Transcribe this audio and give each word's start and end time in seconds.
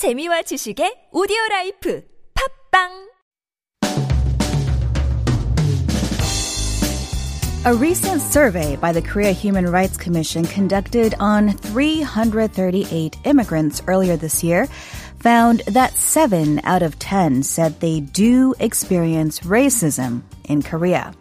재미와 0.00 0.42
지식의 0.48 1.10
오디오 1.12 1.36
라이프 1.50 2.02
팝빵 2.32 3.10
A 7.66 7.74
recent 7.74 8.22
survey 8.22 8.76
by 8.76 8.92
the 8.92 9.02
Korea 9.02 9.32
Human 9.32 9.70
Rights 9.70 9.98
Commission 9.98 10.46
conducted 10.46 11.14
on 11.20 11.52
338 11.52 13.18
immigrants 13.24 13.82
earlier 13.86 14.16
this 14.16 14.42
year 14.42 14.66
found 15.20 15.60
that 15.68 15.92
7 15.92 16.62
out 16.64 16.80
of 16.80 16.98
10 16.98 17.42
said 17.42 17.78
they 17.80 18.00
do 18.00 18.54
experience 18.58 19.40
racism 19.40 20.22
in 20.48 20.62
Korea. 20.62 21.12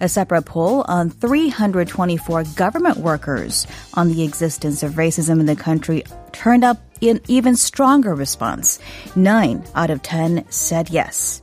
A 0.00 0.08
separate 0.08 0.46
poll 0.46 0.84
on 0.88 1.10
324 1.10 2.42
government 2.56 2.98
workers 2.98 3.68
on 3.94 4.08
the 4.08 4.24
existence 4.24 4.82
of 4.82 4.94
racism 4.94 5.38
in 5.38 5.46
the 5.46 5.54
country 5.54 6.02
turned 6.32 6.64
up 6.64 6.78
an 7.02 7.20
even 7.28 7.56
stronger 7.56 8.14
response. 8.14 8.78
9 9.14 9.64
out 9.74 9.90
of 9.90 10.02
10 10.02 10.44
said 10.50 10.90
yes 10.90 11.40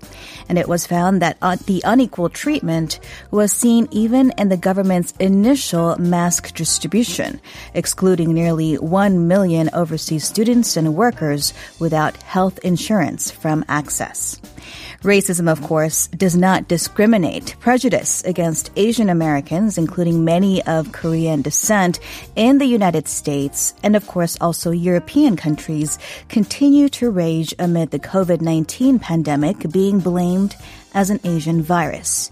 and 0.50 0.58
it 0.58 0.68
was 0.68 0.88
found 0.88 1.22
that 1.22 1.38
uh, 1.42 1.58
the 1.66 1.82
unequal 1.86 2.30
treatment 2.30 3.00
was 3.32 3.52
seen 3.52 3.88
even 3.92 4.32
in 4.38 4.50
the 4.50 4.58
government's 4.58 5.14
initial 5.20 5.98
mask 5.98 6.54
distribution, 6.54 7.40
excluding 7.74 8.34
nearly 8.34 8.76
1 8.76 9.28
million 9.28 9.70
overseas 9.74 10.26
students 10.26 10.78
and 10.78 10.96
workers 10.96 11.54
without 11.80 12.18
health 12.18 12.60
insurance 12.64 13.32
from 13.32 13.64
access. 13.68 14.40
Racism, 15.04 15.52
of 15.52 15.62
course, 15.62 16.08
does 16.08 16.38
not 16.38 16.70
discriminate. 16.70 17.58
Prejudice 17.60 18.24
against 18.24 18.72
Asian 18.78 19.10
Americans, 19.10 19.78
including 19.78 20.24
many 20.24 20.64
of 20.64 20.94
Korean 20.94 21.42
descent 21.42 22.00
in 22.38 22.58
the 22.58 22.66
United 22.66 23.10
States 23.10 23.74
and, 23.84 23.98
of 23.98 24.08
course, 24.08 24.38
also 24.40 24.72
European 24.72 25.36
countries, 25.36 26.00
continue 26.30 26.88
to 26.88 27.10
rage 27.10 27.54
amid 27.60 27.92
the 27.92 28.00
COVID-19 28.00 29.02
pandemic 29.02 29.70
being 29.70 30.00
blamed 30.00 30.56
as 30.94 31.10
an 31.10 31.20
Asian 31.26 31.62
virus. 31.62 32.32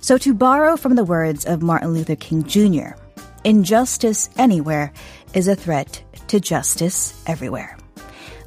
So 0.00 0.16
to 0.16 0.32
borrow 0.32 0.78
from 0.78 0.94
the 0.94 1.04
words 1.04 1.44
of 1.44 1.60
Martin 1.60 1.92
Luther 1.92 2.16
King 2.16 2.44
Jr., 2.44 2.96
injustice 3.44 4.30
anywhere 4.38 4.90
is 5.34 5.48
a 5.48 5.54
threat 5.54 6.02
to 6.28 6.40
justice 6.40 7.22
everywhere. 7.26 7.76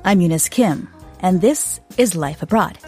I'm 0.04 0.22
Eunice 0.22 0.50
Kim, 0.50 0.90
and 1.20 1.40
this 1.40 1.80
is 1.98 2.16
Life 2.16 2.42
Abroad. 2.42 2.80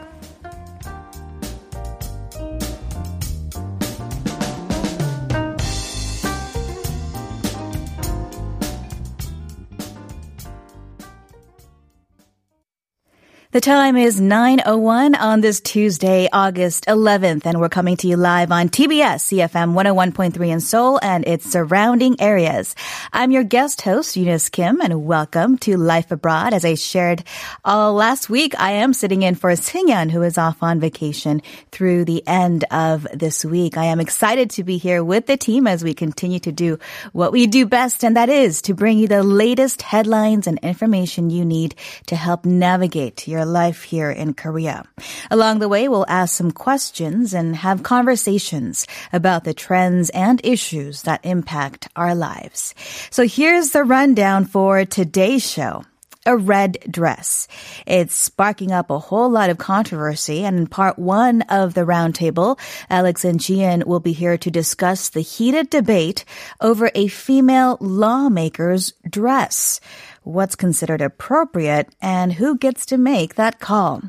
The 13.52 13.60
time 13.60 13.98
is 13.98 14.22
9.01 14.22 15.14
on 15.20 15.42
this 15.42 15.60
Tuesday, 15.60 16.30
August 16.32 16.86
11th, 16.86 17.46
and 17.46 17.60
we're 17.60 17.68
coming 17.68 17.98
to 17.98 18.08
you 18.08 18.16
live 18.16 18.50
on 18.50 18.70
TBS 18.70 19.28
EFM 19.40 19.74
101.3 19.74 20.48
in 20.48 20.62
Seoul 20.62 20.98
and 21.02 21.28
its 21.28 21.52
surrounding 21.52 22.22
areas. 22.22 22.78
I'm 23.12 23.30
your 23.30 23.44
guest 23.44 23.82
host, 23.82 24.16
Eunice 24.16 24.48
Kim, 24.48 24.80
and 24.80 25.04
welcome 25.04 25.58
to 25.58 25.76
Life 25.76 26.14
Abroad. 26.14 26.54
As 26.54 26.64
I 26.64 26.76
shared 26.76 27.26
uh, 27.66 27.92
last 27.92 28.30
week, 28.30 28.58
I 28.58 28.72
am 28.72 28.94
sitting 28.94 29.22
in 29.22 29.36
for 29.36 29.52
Sinyan, 29.52 30.12
who 30.12 30.22
is 30.22 30.38
off 30.38 30.64
on 30.64 30.80
vacation 30.80 31.42
through 31.74 32.06
the 32.06 32.26
end 32.26 32.64
of 32.72 33.06
this 33.14 33.44
week. 33.44 33.76
I 33.76 33.84
am 33.84 34.00
excited 34.00 34.52
to 34.52 34.64
be 34.64 34.78
here 34.78 35.04
with 35.04 35.26
the 35.26 35.36
team 35.36 35.68
as 35.68 35.84
we 35.84 35.94
continue 35.94 36.40
to 36.40 36.54
do 36.54 36.80
what 37.12 37.34
we 37.34 37.48
do 37.48 37.66
best, 37.66 38.06
and 38.06 38.16
that 38.16 38.30
is 38.30 38.62
to 38.62 38.74
bring 38.74 38.98
you 38.98 39.10
the 39.10 39.24
latest 39.24 39.82
headlines 39.82 40.48
and 40.48 40.58
information 40.60 41.30
you 41.30 41.44
need 41.44 41.76
to 42.06 42.16
help 42.16 42.46
navigate 42.46 43.28
your 43.28 43.41
life 43.46 43.84
here 43.84 44.12
in 44.12 44.34
Korea. 44.34 44.84
Along 45.30 45.60
the 45.60 45.70
way, 45.70 45.88
we'll 45.88 46.06
ask 46.08 46.36
some 46.36 46.52
questions 46.52 47.34
and 47.34 47.56
have 47.56 47.84
conversations 47.84 48.88
about 49.14 49.44
the 49.44 49.54
trends 49.54 50.10
and 50.12 50.42
issues 50.44 51.04
that 51.04 51.26
impact 51.26 51.88
our 51.96 52.16
lives. 52.16 52.76
So 53.10 53.28
here's 53.28 53.72
the 53.72 53.84
rundown 53.84 54.46
for 54.46 54.86
today's 54.86 55.50
show 55.50 55.84
a 56.26 56.38
red 56.38 56.78
dress. 56.90 57.48
It's 57.88 58.14
sparking 58.14 58.72
up 58.72 58.90
a 58.90 59.00
whole 59.00 59.30
lot 59.30 59.50
of 59.50 59.58
controversy. 59.58 60.44
And 60.44 60.58
in 60.58 60.68
part 60.68 61.00
one 61.00 61.42
of 61.44 61.74
the 61.74 61.82
roundtable, 61.82 62.60
Alex 62.90 63.26
and 63.26 63.40
Jian 63.40 63.86
will 63.86 64.00
be 64.00 64.14
here 64.14 64.38
to 64.38 64.52
discuss 64.52 65.10
the 65.10 65.22
heated 65.22 65.70
debate 65.70 66.26
over 66.60 66.92
a 66.94 67.08
female 67.08 67.78
lawmaker's 67.82 68.94
dress 69.10 69.80
what's 70.24 70.56
considered 70.56 71.02
appropriate, 71.02 71.90
and 72.02 72.34
who 72.34 72.58
gets 72.58 72.86
to 72.88 72.98
make 72.98 73.36
that 73.36 73.60
call. 73.60 74.02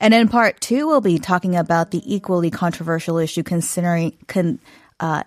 And 0.00 0.12
in 0.12 0.28
part 0.28 0.60
two, 0.60 0.86
we'll 0.86 1.00
be 1.00 1.18
talking 1.18 1.56
about 1.56 1.90
the 1.90 2.02
equally 2.04 2.50
controversial 2.50 3.18
issue 3.18 3.42
considering, 3.42 4.16
con, 4.26 4.58
uh, 4.98 5.24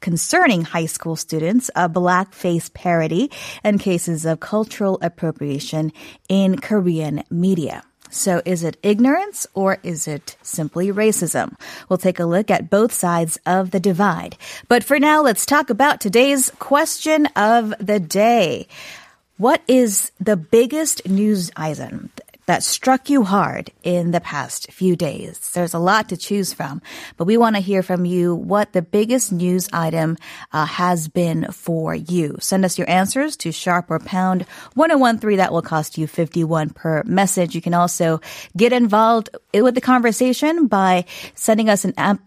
concerning 0.00 0.62
high 0.62 0.86
school 0.86 1.16
students, 1.16 1.70
a 1.76 1.88
blackface 1.88 2.72
parody, 2.72 3.30
and 3.62 3.80
cases 3.80 4.26
of 4.26 4.40
cultural 4.40 4.98
appropriation 5.02 5.92
in 6.28 6.58
Korean 6.58 7.22
media. 7.30 7.82
So 8.10 8.40
is 8.44 8.62
it 8.62 8.78
ignorance 8.82 9.46
or 9.54 9.78
is 9.82 10.08
it 10.08 10.36
simply 10.42 10.92
racism? 10.92 11.54
We'll 11.88 11.98
take 11.98 12.20
a 12.20 12.24
look 12.24 12.50
at 12.50 12.70
both 12.70 12.92
sides 12.92 13.38
of 13.46 13.72
the 13.72 13.80
divide. 13.80 14.36
But 14.68 14.84
for 14.84 14.98
now, 14.98 15.22
let's 15.22 15.44
talk 15.44 15.70
about 15.70 16.00
today's 16.00 16.50
question 16.58 17.26
of 17.36 17.74
the 17.80 18.00
day. 18.00 18.68
What 19.38 19.60
is 19.68 20.12
the 20.18 20.38
biggest 20.38 21.06
news 21.06 21.50
item 21.56 22.08
that 22.46 22.62
struck 22.62 23.10
you 23.10 23.22
hard 23.22 23.70
in 23.82 24.12
the 24.12 24.20
past 24.20 24.72
few 24.72 24.96
days? 24.96 25.50
There's 25.50 25.74
a 25.74 25.78
lot 25.78 26.08
to 26.08 26.16
choose 26.16 26.54
from, 26.54 26.80
but 27.18 27.26
we 27.26 27.36
want 27.36 27.54
to 27.56 27.60
hear 27.60 27.82
from 27.82 28.06
you 28.06 28.34
what 28.34 28.72
the 28.72 28.80
biggest 28.80 29.32
news 29.32 29.68
item 29.74 30.16
uh, 30.54 30.64
has 30.64 31.08
been 31.08 31.52
for 31.52 31.94
you. 31.94 32.38
Send 32.40 32.64
us 32.64 32.78
your 32.78 32.88
answers 32.88 33.36
to 33.38 33.52
sharp 33.52 33.90
or 33.90 33.98
pound 33.98 34.46
1013. 34.72 35.36
That 35.36 35.52
will 35.52 35.60
cost 35.60 35.98
you 35.98 36.06
51 36.06 36.70
per 36.70 37.02
message. 37.04 37.54
You 37.54 37.60
can 37.60 37.74
also 37.74 38.22
get 38.56 38.72
involved 38.72 39.28
with 39.52 39.74
the 39.74 39.82
conversation 39.82 40.66
by 40.66 41.04
sending 41.34 41.68
us 41.68 41.84
an 41.84 41.92
app 41.98 42.20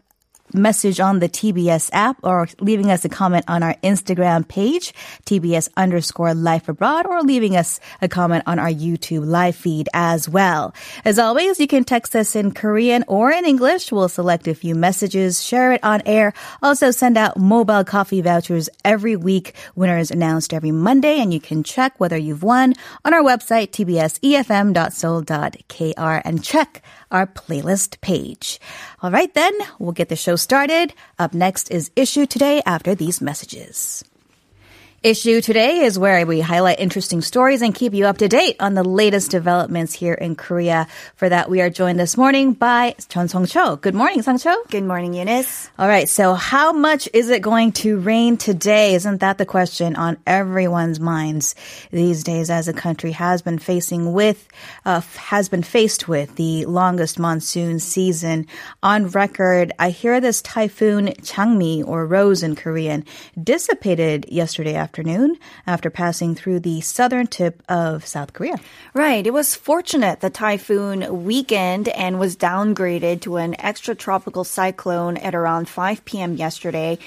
message 0.53 0.99
on 0.99 1.19
the 1.19 1.29
TBS 1.29 1.89
app 1.93 2.17
or 2.23 2.47
leaving 2.59 2.91
us 2.91 3.05
a 3.05 3.09
comment 3.09 3.45
on 3.47 3.63
our 3.63 3.75
Instagram 3.83 4.47
page, 4.47 4.93
TBS 5.25 5.69
underscore 5.77 6.33
life 6.33 6.67
abroad, 6.69 7.05
or 7.05 7.21
leaving 7.21 7.55
us 7.55 7.79
a 8.01 8.07
comment 8.07 8.43
on 8.47 8.57
our 8.59 8.69
YouTube 8.69 9.25
live 9.25 9.55
feed 9.55 9.89
as 9.93 10.29
well. 10.29 10.73
As 11.05 11.19
always, 11.19 11.59
you 11.59 11.67
can 11.67 11.83
text 11.83 12.15
us 12.15 12.35
in 12.35 12.51
Korean 12.51 13.03
or 13.07 13.31
in 13.31 13.45
English. 13.45 13.91
We'll 13.91 14.09
select 14.09 14.47
a 14.47 14.55
few 14.55 14.73
messages, 14.75 15.43
share 15.43 15.73
it 15.73 15.83
on 15.83 16.01
air. 16.05 16.33
Also 16.61 16.91
send 16.91 17.17
out 17.17 17.37
mobile 17.37 17.83
coffee 17.83 18.21
vouchers 18.21 18.69
every 18.83 19.15
week. 19.15 19.55
Winners 19.75 20.11
announced 20.11 20.53
every 20.53 20.71
Monday, 20.71 21.19
and 21.19 21.33
you 21.33 21.39
can 21.39 21.63
check 21.63 21.99
whether 21.99 22.17
you've 22.17 22.43
won 22.43 22.73
on 23.05 23.13
our 23.13 23.23
website, 23.23 23.71
tbsefm.seoul.kr 23.71 26.21
and 26.25 26.43
check 26.43 26.83
our 27.11 27.27
playlist 27.27 28.01
page. 28.01 28.59
All 29.01 29.11
right, 29.11 29.33
then, 29.33 29.53
we'll 29.77 29.91
get 29.91 30.09
the 30.09 30.15
show 30.15 30.35
started. 30.35 30.93
Up 31.17 31.33
next 31.33 31.71
is 31.71 31.91
Issue 31.95 32.25
Today 32.25 32.61
after 32.65 32.95
these 32.95 33.21
messages. 33.21 34.03
Issue 35.01 35.39
today 35.39 35.79
is 35.79 35.97
where 35.97 36.25
we 36.25 36.41
highlight 36.41 36.81
interesting 36.81 37.21
stories 37.21 37.61
and 37.61 37.73
keep 37.73 37.93
you 37.93 38.05
up 38.05 38.17
to 38.17 38.27
date 38.27 38.57
on 38.59 38.73
the 38.73 38.83
latest 38.83 39.31
developments 39.31 39.93
here 39.93 40.13
in 40.13 40.35
Korea. 40.35 40.87
For 41.15 41.29
that, 41.29 41.49
we 41.49 41.61
are 41.61 41.69
joined 41.69 41.97
this 41.97 42.17
morning 42.17 42.51
by 42.51 42.95
Chun 43.07 43.29
Song 43.29 43.45
Cho. 43.45 43.77
Good 43.77 43.95
morning, 43.95 44.23
Song 44.23 44.37
Cho. 44.37 44.53
Good 44.69 44.83
morning, 44.83 45.13
Eunice. 45.13 45.69
All 45.79 45.87
right. 45.87 46.09
So 46.09 46.33
how 46.33 46.73
much 46.73 47.07
is 47.13 47.29
it 47.29 47.41
going 47.41 47.71
to 47.73 47.97
rain 47.97 48.35
today? 48.35 48.93
Isn't 48.93 49.19
that 49.19 49.37
the 49.37 49.45
question 49.45 49.95
on 49.95 50.17
everyone's 50.27 50.99
minds 50.99 51.55
these 51.91 52.25
days 52.25 52.49
as 52.49 52.65
the 52.65 52.73
country 52.73 53.13
has 53.13 53.41
been 53.41 53.57
facing 53.57 54.11
with, 54.11 54.49
uh, 54.83 54.99
has 55.15 55.47
been 55.47 55.63
faced 55.63 56.09
with 56.09 56.35
the 56.35 56.65
longest 56.65 57.17
monsoon 57.17 57.79
season 57.79 58.47
on 58.83 59.07
record. 59.07 59.71
I 59.79 59.91
hear 59.91 60.19
this 60.19 60.41
typhoon 60.41 61.07
Jangmi 61.21 61.87
or 61.87 62.05
Rose 62.05 62.43
in 62.43 62.57
Korean 62.57 63.05
dissipated 63.41 64.25
yesterday 64.27 64.75
afternoon 64.75 64.88
afternoon 64.89 65.37
after 65.67 65.91
passing 65.91 66.33
through 66.33 66.59
the 66.59 66.81
southern 66.81 67.27
tip 67.27 67.61
of 67.69 68.03
South 68.07 68.33
Korea. 68.33 68.55
Right. 68.95 69.27
It 69.27 69.31
was 69.31 69.53
fortunate 69.53 70.19
the 70.19 70.31
typhoon 70.31 71.25
weakened 71.25 71.89
and 71.89 72.17
was 72.17 72.35
downgraded 72.35 73.21
to 73.21 73.37
an 73.37 73.53
extratropical 73.59 74.43
cyclone 74.43 75.17
at 75.17 75.35
around 75.35 75.69
5 75.69 76.05
p.m. 76.05 76.37
yesterday. 76.37 76.97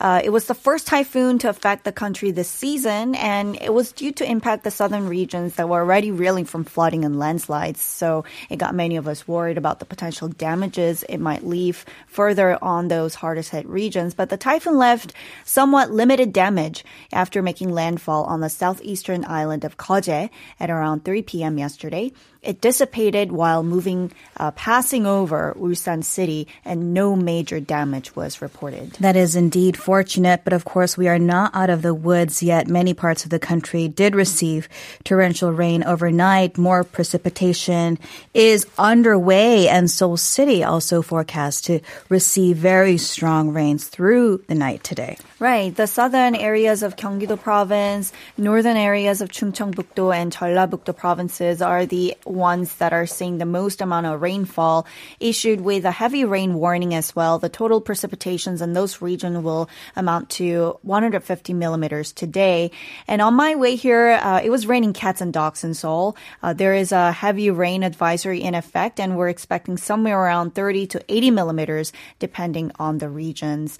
Uh, 0.00 0.20
it 0.22 0.30
was 0.30 0.46
the 0.46 0.54
first 0.54 0.86
typhoon 0.86 1.38
to 1.40 1.48
affect 1.48 1.82
the 1.82 1.90
country 1.90 2.30
this 2.30 2.48
season, 2.48 3.16
and 3.16 3.60
it 3.60 3.74
was 3.74 3.90
due 3.90 4.12
to 4.12 4.24
impact 4.24 4.62
the 4.62 4.70
southern 4.70 5.08
regions 5.08 5.56
that 5.56 5.68
were 5.68 5.80
already 5.80 6.12
reeling 6.12 6.44
from 6.44 6.62
flooding 6.62 7.04
and 7.04 7.18
landslides. 7.18 7.80
So 7.80 8.24
it 8.50 8.58
got 8.58 8.72
many 8.72 8.98
of 8.98 9.08
us 9.08 9.26
worried 9.26 9.58
about 9.58 9.80
the 9.80 9.84
potential 9.84 10.28
damages 10.28 11.02
it 11.08 11.18
might 11.18 11.44
leave 11.44 11.84
further 12.06 12.56
on 12.62 12.86
those 12.86 13.16
hardest 13.16 13.50
hit 13.50 13.66
regions. 13.66 14.14
But 14.14 14.30
the 14.30 14.36
typhoon 14.36 14.78
left 14.78 15.12
somewhat 15.44 15.90
limited 15.90 16.32
damage 16.32 16.84
after 17.12 17.31
after 17.32 17.40
making 17.40 17.70
landfall 17.70 18.24
on 18.24 18.40
the 18.40 18.50
southeastern 18.50 19.24
island 19.24 19.64
of 19.64 19.78
Koje 19.78 20.28
at 20.60 20.68
around 20.68 21.02
3 21.02 21.22
p.m. 21.22 21.56
yesterday. 21.56 22.12
It 22.42 22.60
dissipated 22.60 23.30
while 23.30 23.62
moving, 23.62 24.10
uh, 24.36 24.50
passing 24.50 25.06
over 25.06 25.54
Ulsan 25.56 26.02
city, 26.02 26.48
and 26.64 26.92
no 26.92 27.14
major 27.14 27.60
damage 27.60 28.16
was 28.16 28.42
reported. 28.42 28.94
That 28.94 29.14
is 29.14 29.36
indeed 29.36 29.76
fortunate, 29.76 30.40
but 30.42 30.52
of 30.52 30.64
course, 30.64 30.98
we 30.98 31.06
are 31.06 31.20
not 31.20 31.54
out 31.54 31.70
of 31.70 31.82
the 31.82 31.94
woods 31.94 32.42
yet. 32.42 32.66
Many 32.66 32.94
parts 32.94 33.22
of 33.22 33.30
the 33.30 33.38
country 33.38 33.86
did 33.86 34.16
receive 34.16 34.68
torrential 35.04 35.52
rain 35.52 35.84
overnight. 35.84 36.58
More 36.58 36.82
precipitation 36.82 37.96
is 38.34 38.66
underway, 38.76 39.68
and 39.68 39.88
Seoul 39.88 40.16
City 40.16 40.64
also 40.64 41.00
forecast 41.00 41.66
to 41.66 41.78
receive 42.08 42.56
very 42.56 42.98
strong 42.98 43.50
rains 43.50 43.86
through 43.86 44.42
the 44.48 44.56
night 44.56 44.82
today. 44.82 45.16
Right. 45.38 45.74
The 45.74 45.86
southern 45.86 46.34
areas 46.34 46.82
of 46.82 46.96
Gyeonggi-do 46.96 47.36
province, 47.36 48.12
northern 48.36 48.76
areas 48.76 49.20
of 49.20 49.28
Chungcheongbuk-do 49.28 50.10
and 50.10 50.32
Jeollabuk-do 50.32 50.92
provinces 50.92 51.62
are 51.62 51.86
the 51.86 52.16
ones 52.32 52.76
that 52.76 52.92
are 52.92 53.06
seeing 53.06 53.38
the 53.38 53.46
most 53.46 53.80
amount 53.80 54.06
of 54.06 54.20
rainfall, 54.20 54.86
issued 55.20 55.60
with 55.60 55.84
a 55.84 55.90
heavy 55.90 56.24
rain 56.24 56.54
warning 56.54 56.94
as 56.94 57.14
well. 57.14 57.38
The 57.38 57.48
total 57.48 57.80
precipitations 57.80 58.62
in 58.62 58.72
those 58.72 59.00
regions 59.00 59.38
will 59.42 59.68
amount 59.96 60.30
to 60.30 60.78
150 60.82 61.52
millimeters 61.54 62.12
today. 62.12 62.70
And 63.06 63.22
on 63.22 63.34
my 63.34 63.54
way 63.54 63.76
here, 63.76 64.10
uh, 64.22 64.40
it 64.42 64.50
was 64.50 64.66
raining 64.66 64.92
cats 64.92 65.20
and 65.20 65.32
dogs 65.32 65.64
in 65.64 65.74
Seoul. 65.74 66.16
Uh, 66.42 66.52
there 66.52 66.74
is 66.74 66.92
a 66.92 67.12
heavy 67.12 67.50
rain 67.50 67.82
advisory 67.82 68.42
in 68.42 68.54
effect, 68.54 68.98
and 68.98 69.16
we're 69.16 69.28
expecting 69.28 69.76
somewhere 69.76 70.18
around 70.18 70.54
30 70.54 70.86
to 70.88 71.04
80 71.08 71.30
millimeters, 71.30 71.92
depending 72.18 72.72
on 72.78 72.98
the 72.98 73.08
regions. 73.08 73.78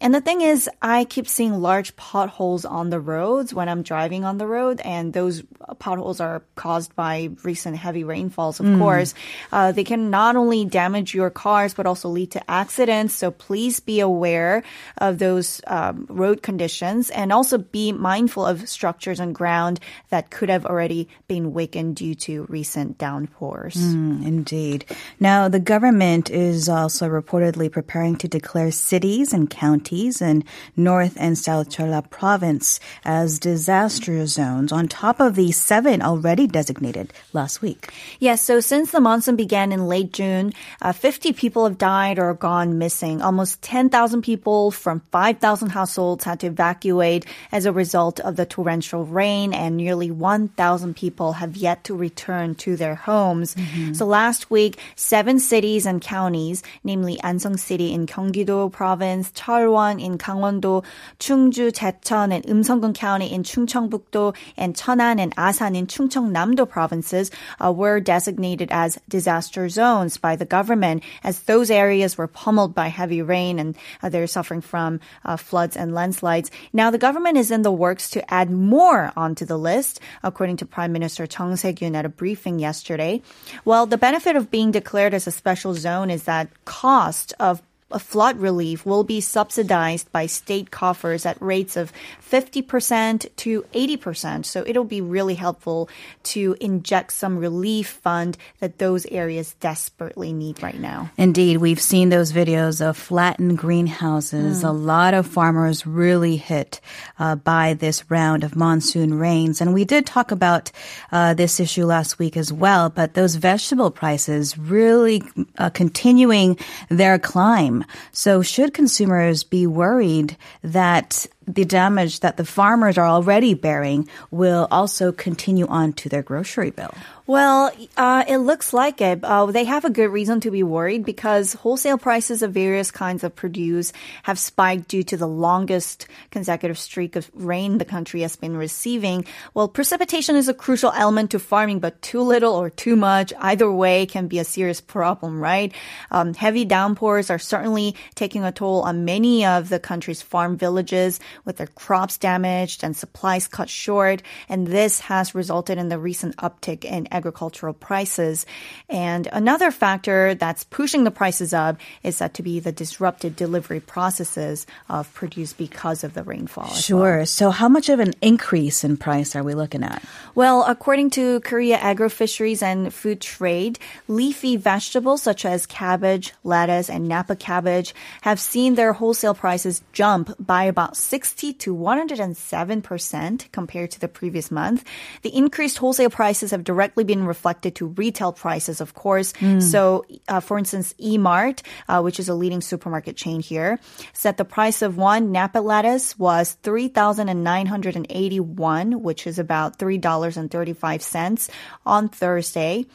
And 0.00 0.14
the 0.14 0.20
thing 0.22 0.40
is, 0.40 0.68
I 0.80 1.04
keep 1.04 1.28
seeing 1.28 1.60
large 1.60 1.94
potholes 1.96 2.64
on 2.64 2.88
the 2.88 2.98
roads 2.98 3.52
when 3.52 3.68
I'm 3.68 3.82
driving 3.82 4.24
on 4.24 4.38
the 4.38 4.46
road, 4.46 4.80
and 4.80 5.12
those 5.12 5.42
potholes 5.78 6.20
are 6.20 6.42
caused 6.54 6.96
by 6.96 7.30
recent 7.44 7.76
heavy 7.76 8.02
rainfalls, 8.02 8.60
of 8.60 8.66
mm. 8.66 8.78
course. 8.78 9.12
Uh, 9.52 9.72
they 9.72 9.84
can 9.84 10.08
not 10.08 10.36
only 10.36 10.64
damage 10.64 11.14
your 11.14 11.28
cars, 11.28 11.74
but 11.74 11.84
also 11.84 12.08
lead 12.08 12.30
to 12.30 12.50
accidents. 12.50 13.14
So 13.14 13.30
please 13.30 13.80
be 13.80 14.00
aware 14.00 14.62
of 14.96 15.18
those 15.18 15.60
um, 15.66 16.06
road 16.08 16.42
conditions 16.42 17.10
and 17.10 17.30
also 17.30 17.58
be 17.58 17.92
mindful 17.92 18.46
of 18.46 18.68
structures 18.68 19.20
and 19.20 19.34
ground 19.34 19.80
that 20.08 20.30
could 20.30 20.48
have 20.48 20.64
already 20.64 21.08
been 21.28 21.52
weakened 21.52 21.96
due 21.96 22.14
to 22.14 22.44
recent 22.48 22.96
downpours. 22.96 23.76
Mm, 23.76 24.26
indeed. 24.26 24.86
Now, 25.18 25.48
the 25.48 25.60
government 25.60 26.30
is 26.30 26.70
also 26.70 27.06
reportedly 27.06 27.70
preparing 27.70 28.16
to 28.16 28.28
declare 28.28 28.70
cities 28.70 29.34
and 29.34 29.50
counties 29.50 29.89
counties 29.90 30.22
in 30.22 30.44
North 30.76 31.16
and 31.18 31.36
South 31.36 31.68
Jeolla 31.70 32.08
province 32.08 32.78
as 33.04 33.38
disaster 33.38 34.26
zones 34.26 34.72
on 34.72 34.86
top 34.86 35.20
of 35.20 35.34
the 35.34 35.50
seven 35.52 36.00
already 36.02 36.46
designated 36.46 37.12
last 37.32 37.60
week. 37.60 37.92
Yes, 38.20 38.42
so 38.42 38.60
since 38.60 38.92
the 38.92 39.00
monsoon 39.00 39.36
began 39.36 39.72
in 39.72 39.88
late 39.88 40.12
June, 40.12 40.52
uh, 40.80 40.92
50 40.92 41.32
people 41.32 41.64
have 41.64 41.78
died 41.78 42.18
or 42.18 42.34
gone 42.34 42.78
missing. 42.78 43.20
Almost 43.20 43.62
10,000 43.62 44.22
people 44.22 44.70
from 44.70 45.02
5,000 45.10 45.70
households 45.70 46.24
had 46.24 46.40
to 46.40 46.46
evacuate 46.46 47.26
as 47.50 47.66
a 47.66 47.72
result 47.72 48.20
of 48.20 48.36
the 48.36 48.46
torrential 48.46 49.04
rain, 49.04 49.52
and 49.52 49.76
nearly 49.76 50.10
1,000 50.10 50.94
people 50.94 51.32
have 51.34 51.56
yet 51.56 51.82
to 51.84 51.94
return 51.96 52.54
to 52.54 52.76
their 52.76 52.94
homes. 52.94 53.54
Mm-hmm. 53.54 53.94
So 53.94 54.06
last 54.06 54.50
week, 54.50 54.78
seven 54.94 55.38
cities 55.38 55.86
and 55.86 56.00
counties, 56.00 56.62
namely 56.84 57.18
Ansong 57.24 57.58
City 57.58 57.92
in 57.92 58.06
Gyeonggi-do 58.06 58.70
province, 58.70 59.32
Cheolwon 59.80 60.02
in 60.02 60.18
Gangwon-do, 60.18 60.82
Chungju, 61.18 61.72
Jecheon, 61.72 62.34
and 62.34 62.44
Eumseong-gun 62.44 62.94
County 62.94 63.32
in 63.32 63.42
Chungcheongbuk-do, 63.42 64.34
and 64.56 64.74
Cheonan 64.74 65.20
and 65.20 65.32
Asan 65.36 65.74
in 65.74 65.86
Chungcheongnam-do 65.86 66.66
provinces 66.66 67.30
uh, 67.64 67.72
were 67.72 68.00
designated 68.00 68.68
as 68.70 68.98
disaster 69.08 69.68
zones 69.68 70.16
by 70.16 70.36
the 70.36 70.44
government, 70.44 71.02
as 71.24 71.40
those 71.40 71.70
areas 71.70 72.18
were 72.18 72.26
pummeled 72.26 72.74
by 72.74 72.88
heavy 72.88 73.22
rain 73.22 73.58
and 73.58 73.76
uh, 74.02 74.08
they're 74.08 74.26
suffering 74.26 74.60
from 74.60 75.00
uh, 75.24 75.36
floods 75.36 75.76
and 75.76 75.94
landslides. 75.94 76.50
Now, 76.72 76.90
the 76.90 76.98
government 76.98 77.38
is 77.38 77.50
in 77.50 77.62
the 77.62 77.72
works 77.72 78.10
to 78.10 78.32
add 78.32 78.50
more 78.50 79.12
onto 79.16 79.44
the 79.44 79.58
list, 79.58 80.00
according 80.22 80.58
to 80.58 80.66
Prime 80.66 80.92
Minister 80.92 81.26
Chung 81.26 81.56
Se-kyun 81.56 81.94
at 81.94 82.04
a 82.04 82.08
briefing 82.08 82.58
yesterday. 82.58 83.22
Well, 83.64 83.86
the 83.86 83.98
benefit 83.98 84.36
of 84.36 84.50
being 84.50 84.70
declared 84.70 85.14
as 85.14 85.26
a 85.26 85.32
special 85.32 85.74
zone 85.74 86.10
is 86.10 86.24
that 86.24 86.48
cost 86.64 87.32
of 87.40 87.62
flood 87.98 88.38
relief 88.38 88.86
will 88.86 89.04
be 89.04 89.20
subsidized 89.20 90.10
by 90.12 90.26
state 90.26 90.70
coffers 90.70 91.26
at 91.26 91.40
rates 91.40 91.76
of 91.76 91.92
50% 92.30 93.28
to 93.36 93.62
80%. 93.62 94.44
So 94.44 94.64
it'll 94.66 94.84
be 94.84 95.00
really 95.00 95.34
helpful 95.34 95.88
to 96.24 96.56
inject 96.60 97.12
some 97.12 97.38
relief 97.38 97.88
fund 97.88 98.36
that 98.60 98.78
those 98.78 99.06
areas 99.06 99.54
desperately 99.60 100.32
need 100.32 100.62
right 100.62 100.78
now. 100.78 101.10
Indeed, 101.16 101.58
we've 101.58 101.80
seen 101.80 102.10
those 102.10 102.32
videos 102.32 102.80
of 102.80 102.96
flattened 102.96 103.58
greenhouses. 103.58 104.62
Mm. 104.62 104.68
A 104.68 104.72
lot 104.72 105.14
of 105.14 105.26
farmers 105.26 105.86
really 105.86 106.36
hit 106.36 106.80
uh, 107.18 107.36
by 107.36 107.74
this 107.74 108.10
round 108.10 108.44
of 108.44 108.56
monsoon 108.56 109.14
rains. 109.14 109.60
And 109.60 109.74
we 109.74 109.84
did 109.84 110.06
talk 110.06 110.30
about 110.30 110.70
uh, 111.10 111.34
this 111.34 111.58
issue 111.58 111.84
last 111.84 112.18
week 112.18 112.36
as 112.36 112.52
well, 112.52 112.90
but 112.90 113.14
those 113.14 113.34
vegetable 113.34 113.90
prices 113.90 114.56
really 114.56 115.22
uh, 115.58 115.70
continuing 115.70 116.56
their 116.88 117.18
climb. 117.18 117.79
So 118.12 118.42
should 118.42 118.74
consumers 118.74 119.44
be 119.44 119.66
worried 119.66 120.36
that 120.62 121.26
the 121.46 121.64
damage 121.64 122.20
that 122.20 122.36
the 122.36 122.44
farmers 122.44 122.98
are 122.98 123.06
already 123.06 123.54
bearing 123.54 124.08
will 124.30 124.68
also 124.70 125.10
continue 125.10 125.66
on 125.66 125.92
to 125.94 126.08
their 126.08 126.22
grocery 126.22 126.70
bill? 126.70 126.94
Well, 127.26 127.70
uh, 127.96 128.24
it 128.26 128.38
looks 128.38 128.72
like 128.72 129.00
it. 129.00 129.22
Uh, 129.22 129.46
they 129.46 129.62
have 129.62 129.84
a 129.84 129.90
good 129.90 130.08
reason 130.08 130.40
to 130.40 130.50
be 130.50 130.64
worried 130.64 131.04
because 131.04 131.52
wholesale 131.52 131.96
prices 131.96 132.42
of 132.42 132.52
various 132.52 132.90
kinds 132.90 133.22
of 133.22 133.36
produce 133.36 133.92
have 134.24 134.36
spiked 134.36 134.88
due 134.88 135.04
to 135.04 135.16
the 135.16 135.28
longest 135.28 136.08
consecutive 136.32 136.76
streak 136.76 137.14
of 137.14 137.30
rain 137.32 137.78
the 137.78 137.84
country 137.84 138.22
has 138.22 138.34
been 138.34 138.56
receiving. 138.56 139.24
Well, 139.54 139.68
precipitation 139.68 140.34
is 140.34 140.48
a 140.48 140.54
crucial 140.54 140.90
element 140.90 141.30
to 141.30 141.38
farming, 141.38 141.78
but 141.78 142.02
too 142.02 142.20
little 142.20 142.54
or 142.54 142.68
too 142.68 142.96
much, 142.96 143.32
either 143.38 143.70
way, 143.70 144.06
can 144.06 144.26
be 144.26 144.40
a 144.40 144.44
serious 144.44 144.80
problem, 144.80 145.40
right? 145.40 145.72
Um, 146.10 146.34
heavy 146.34 146.64
downpours 146.64 147.30
are 147.30 147.38
certainly 147.38 147.94
taking 148.16 148.42
a 148.42 148.50
toll 148.50 148.82
on 148.82 149.04
many 149.04 149.46
of 149.46 149.68
the 149.68 149.78
country's 149.78 150.20
farm 150.20 150.56
villages 150.56 151.20
with 151.44 151.56
their 151.56 151.66
crops 151.66 152.18
damaged 152.18 152.84
and 152.84 152.96
supplies 152.96 153.48
cut 153.48 153.68
short. 153.68 154.22
And 154.48 154.66
this 154.66 155.00
has 155.00 155.34
resulted 155.34 155.78
in 155.78 155.88
the 155.88 155.98
recent 155.98 156.36
uptick 156.36 156.84
in 156.84 157.08
agricultural 157.10 157.74
prices. 157.74 158.46
And 158.88 159.28
another 159.32 159.70
factor 159.70 160.34
that's 160.34 160.64
pushing 160.64 161.04
the 161.04 161.10
prices 161.10 161.52
up 161.52 161.76
is 162.02 162.16
said 162.16 162.34
to 162.34 162.42
be 162.42 162.60
the 162.60 162.72
disrupted 162.72 163.36
delivery 163.36 163.80
processes 163.80 164.66
of 164.88 165.12
produce 165.14 165.52
because 165.52 166.04
of 166.04 166.14
the 166.14 166.22
rainfall. 166.22 166.68
Sure. 166.68 167.18
Well. 167.18 167.26
So 167.26 167.50
how 167.50 167.68
much 167.68 167.88
of 167.88 168.00
an 168.00 168.14
increase 168.20 168.84
in 168.84 168.96
price 168.96 169.34
are 169.36 169.42
we 169.42 169.54
looking 169.54 169.82
at? 169.82 170.02
Well, 170.34 170.64
according 170.66 171.10
to 171.10 171.40
Korea 171.40 171.76
Agro 171.76 172.08
Fisheries 172.08 172.62
and 172.62 172.92
Food 172.92 173.20
Trade, 173.20 173.78
leafy 174.08 174.56
vegetables 174.56 175.22
such 175.22 175.44
as 175.44 175.66
cabbage, 175.66 176.32
lettuce, 176.44 176.90
and 176.90 177.08
Napa 177.08 177.36
cabbage 177.36 177.94
have 178.22 178.40
seen 178.40 178.74
their 178.74 178.92
wholesale 178.92 179.34
prices 179.34 179.82
jump 179.92 180.34
by 180.38 180.64
about 180.64 180.96
60 181.20 181.52
to 181.52 181.76
107% 181.76 183.52
compared 183.52 183.90
to 183.90 184.00
the 184.00 184.08
previous 184.08 184.50
month. 184.50 184.86
The 185.20 185.36
increased 185.36 185.76
wholesale 185.76 186.08
prices 186.08 186.50
have 186.50 186.64
directly 186.64 187.04
been 187.04 187.26
reflected 187.26 187.74
to 187.74 187.88
retail 187.88 188.32
prices, 188.32 188.80
of 188.80 188.94
course. 188.94 189.34
Mm. 189.34 189.60
So, 189.60 190.06
uh, 190.28 190.40
for 190.40 190.56
instance, 190.56 190.94
E-Mart, 190.96 191.60
uh, 191.90 192.00
which 192.00 192.18
is 192.18 192.30
a 192.30 192.34
leading 192.34 192.62
supermarket 192.62 193.18
chain 193.18 193.42
here, 193.42 193.78
said 194.14 194.38
the 194.38 194.46
price 194.46 194.80
of 194.80 194.96
one 194.96 195.30
Napa 195.30 195.58
lettuce 195.58 196.18
was 196.18 196.52
3,981, 196.62 199.02
which 199.02 199.26
is 199.26 199.38
about 199.38 199.78
$3.35 199.78 201.50
on 201.84 202.08
Thursday, 202.08 202.86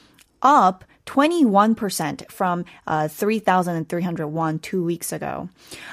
up 0.42 0.84
21% 1.06 2.32
from 2.32 2.66
uh, 2.88 3.08
3,301 3.08 4.60
two 4.60 4.84
weeks 4.84 5.12
ago. 5.12 5.50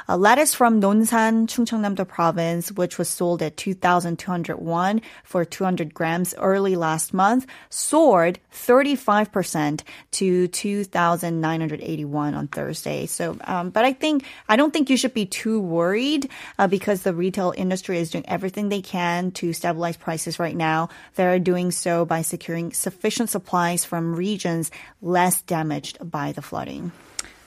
A 0.09 0.17
lettuce 0.17 0.55
from 0.55 0.81
Nonsan, 0.81 1.47
Chungcheongnam-do 1.47 2.05
province, 2.05 2.73
which 2.73 2.99
was 2.99 3.09
sold 3.09 3.43
at 3.43 3.57
2,201 3.57 5.03
for 5.25 5.45
200 5.45 5.95
grams 5.95 6.35
early 6.39 6.77
last 6.77 7.15
month, 7.15 7.47
soared 7.71 8.39
35% 8.53 9.83
to 10.13 10.49
2,981 10.49 12.35
on 12.35 12.49
Thursday. 12.49 13.07
So, 13.07 13.37
um, 13.45 13.71
but 13.71 13.85
I 13.85 13.93
think, 13.93 14.25
I 14.49 14.57
don't 14.57 14.73
think 14.73 14.91
you 14.91 14.97
should 14.97 15.15
be 15.15 15.27
too 15.27 15.61
worried 15.61 16.31
uh, 16.59 16.67
because 16.69 17.03
the 17.03 17.15
retail 17.15 17.53
industry 17.57 17.99
is 17.99 18.11
doing 18.11 18.25
everything 18.27 18.69
they 18.69 18.83
can 18.83 19.31
to 19.33 19.53
stabilize 19.53 19.97
prices 19.97 20.39
right 20.39 20.57
now. 20.57 20.89
They're 21.15 21.39
doing 21.39 21.71
so 21.71 22.05
by 22.05 22.23
securing 22.23 22.73
sufficient 22.73 23.31
supplies 23.31 23.85
from 23.85 24.15
regions 24.15 24.71
less 25.03 25.43
damaged 25.43 25.99
by 26.11 26.33
the 26.33 26.41
flooding. 26.43 26.93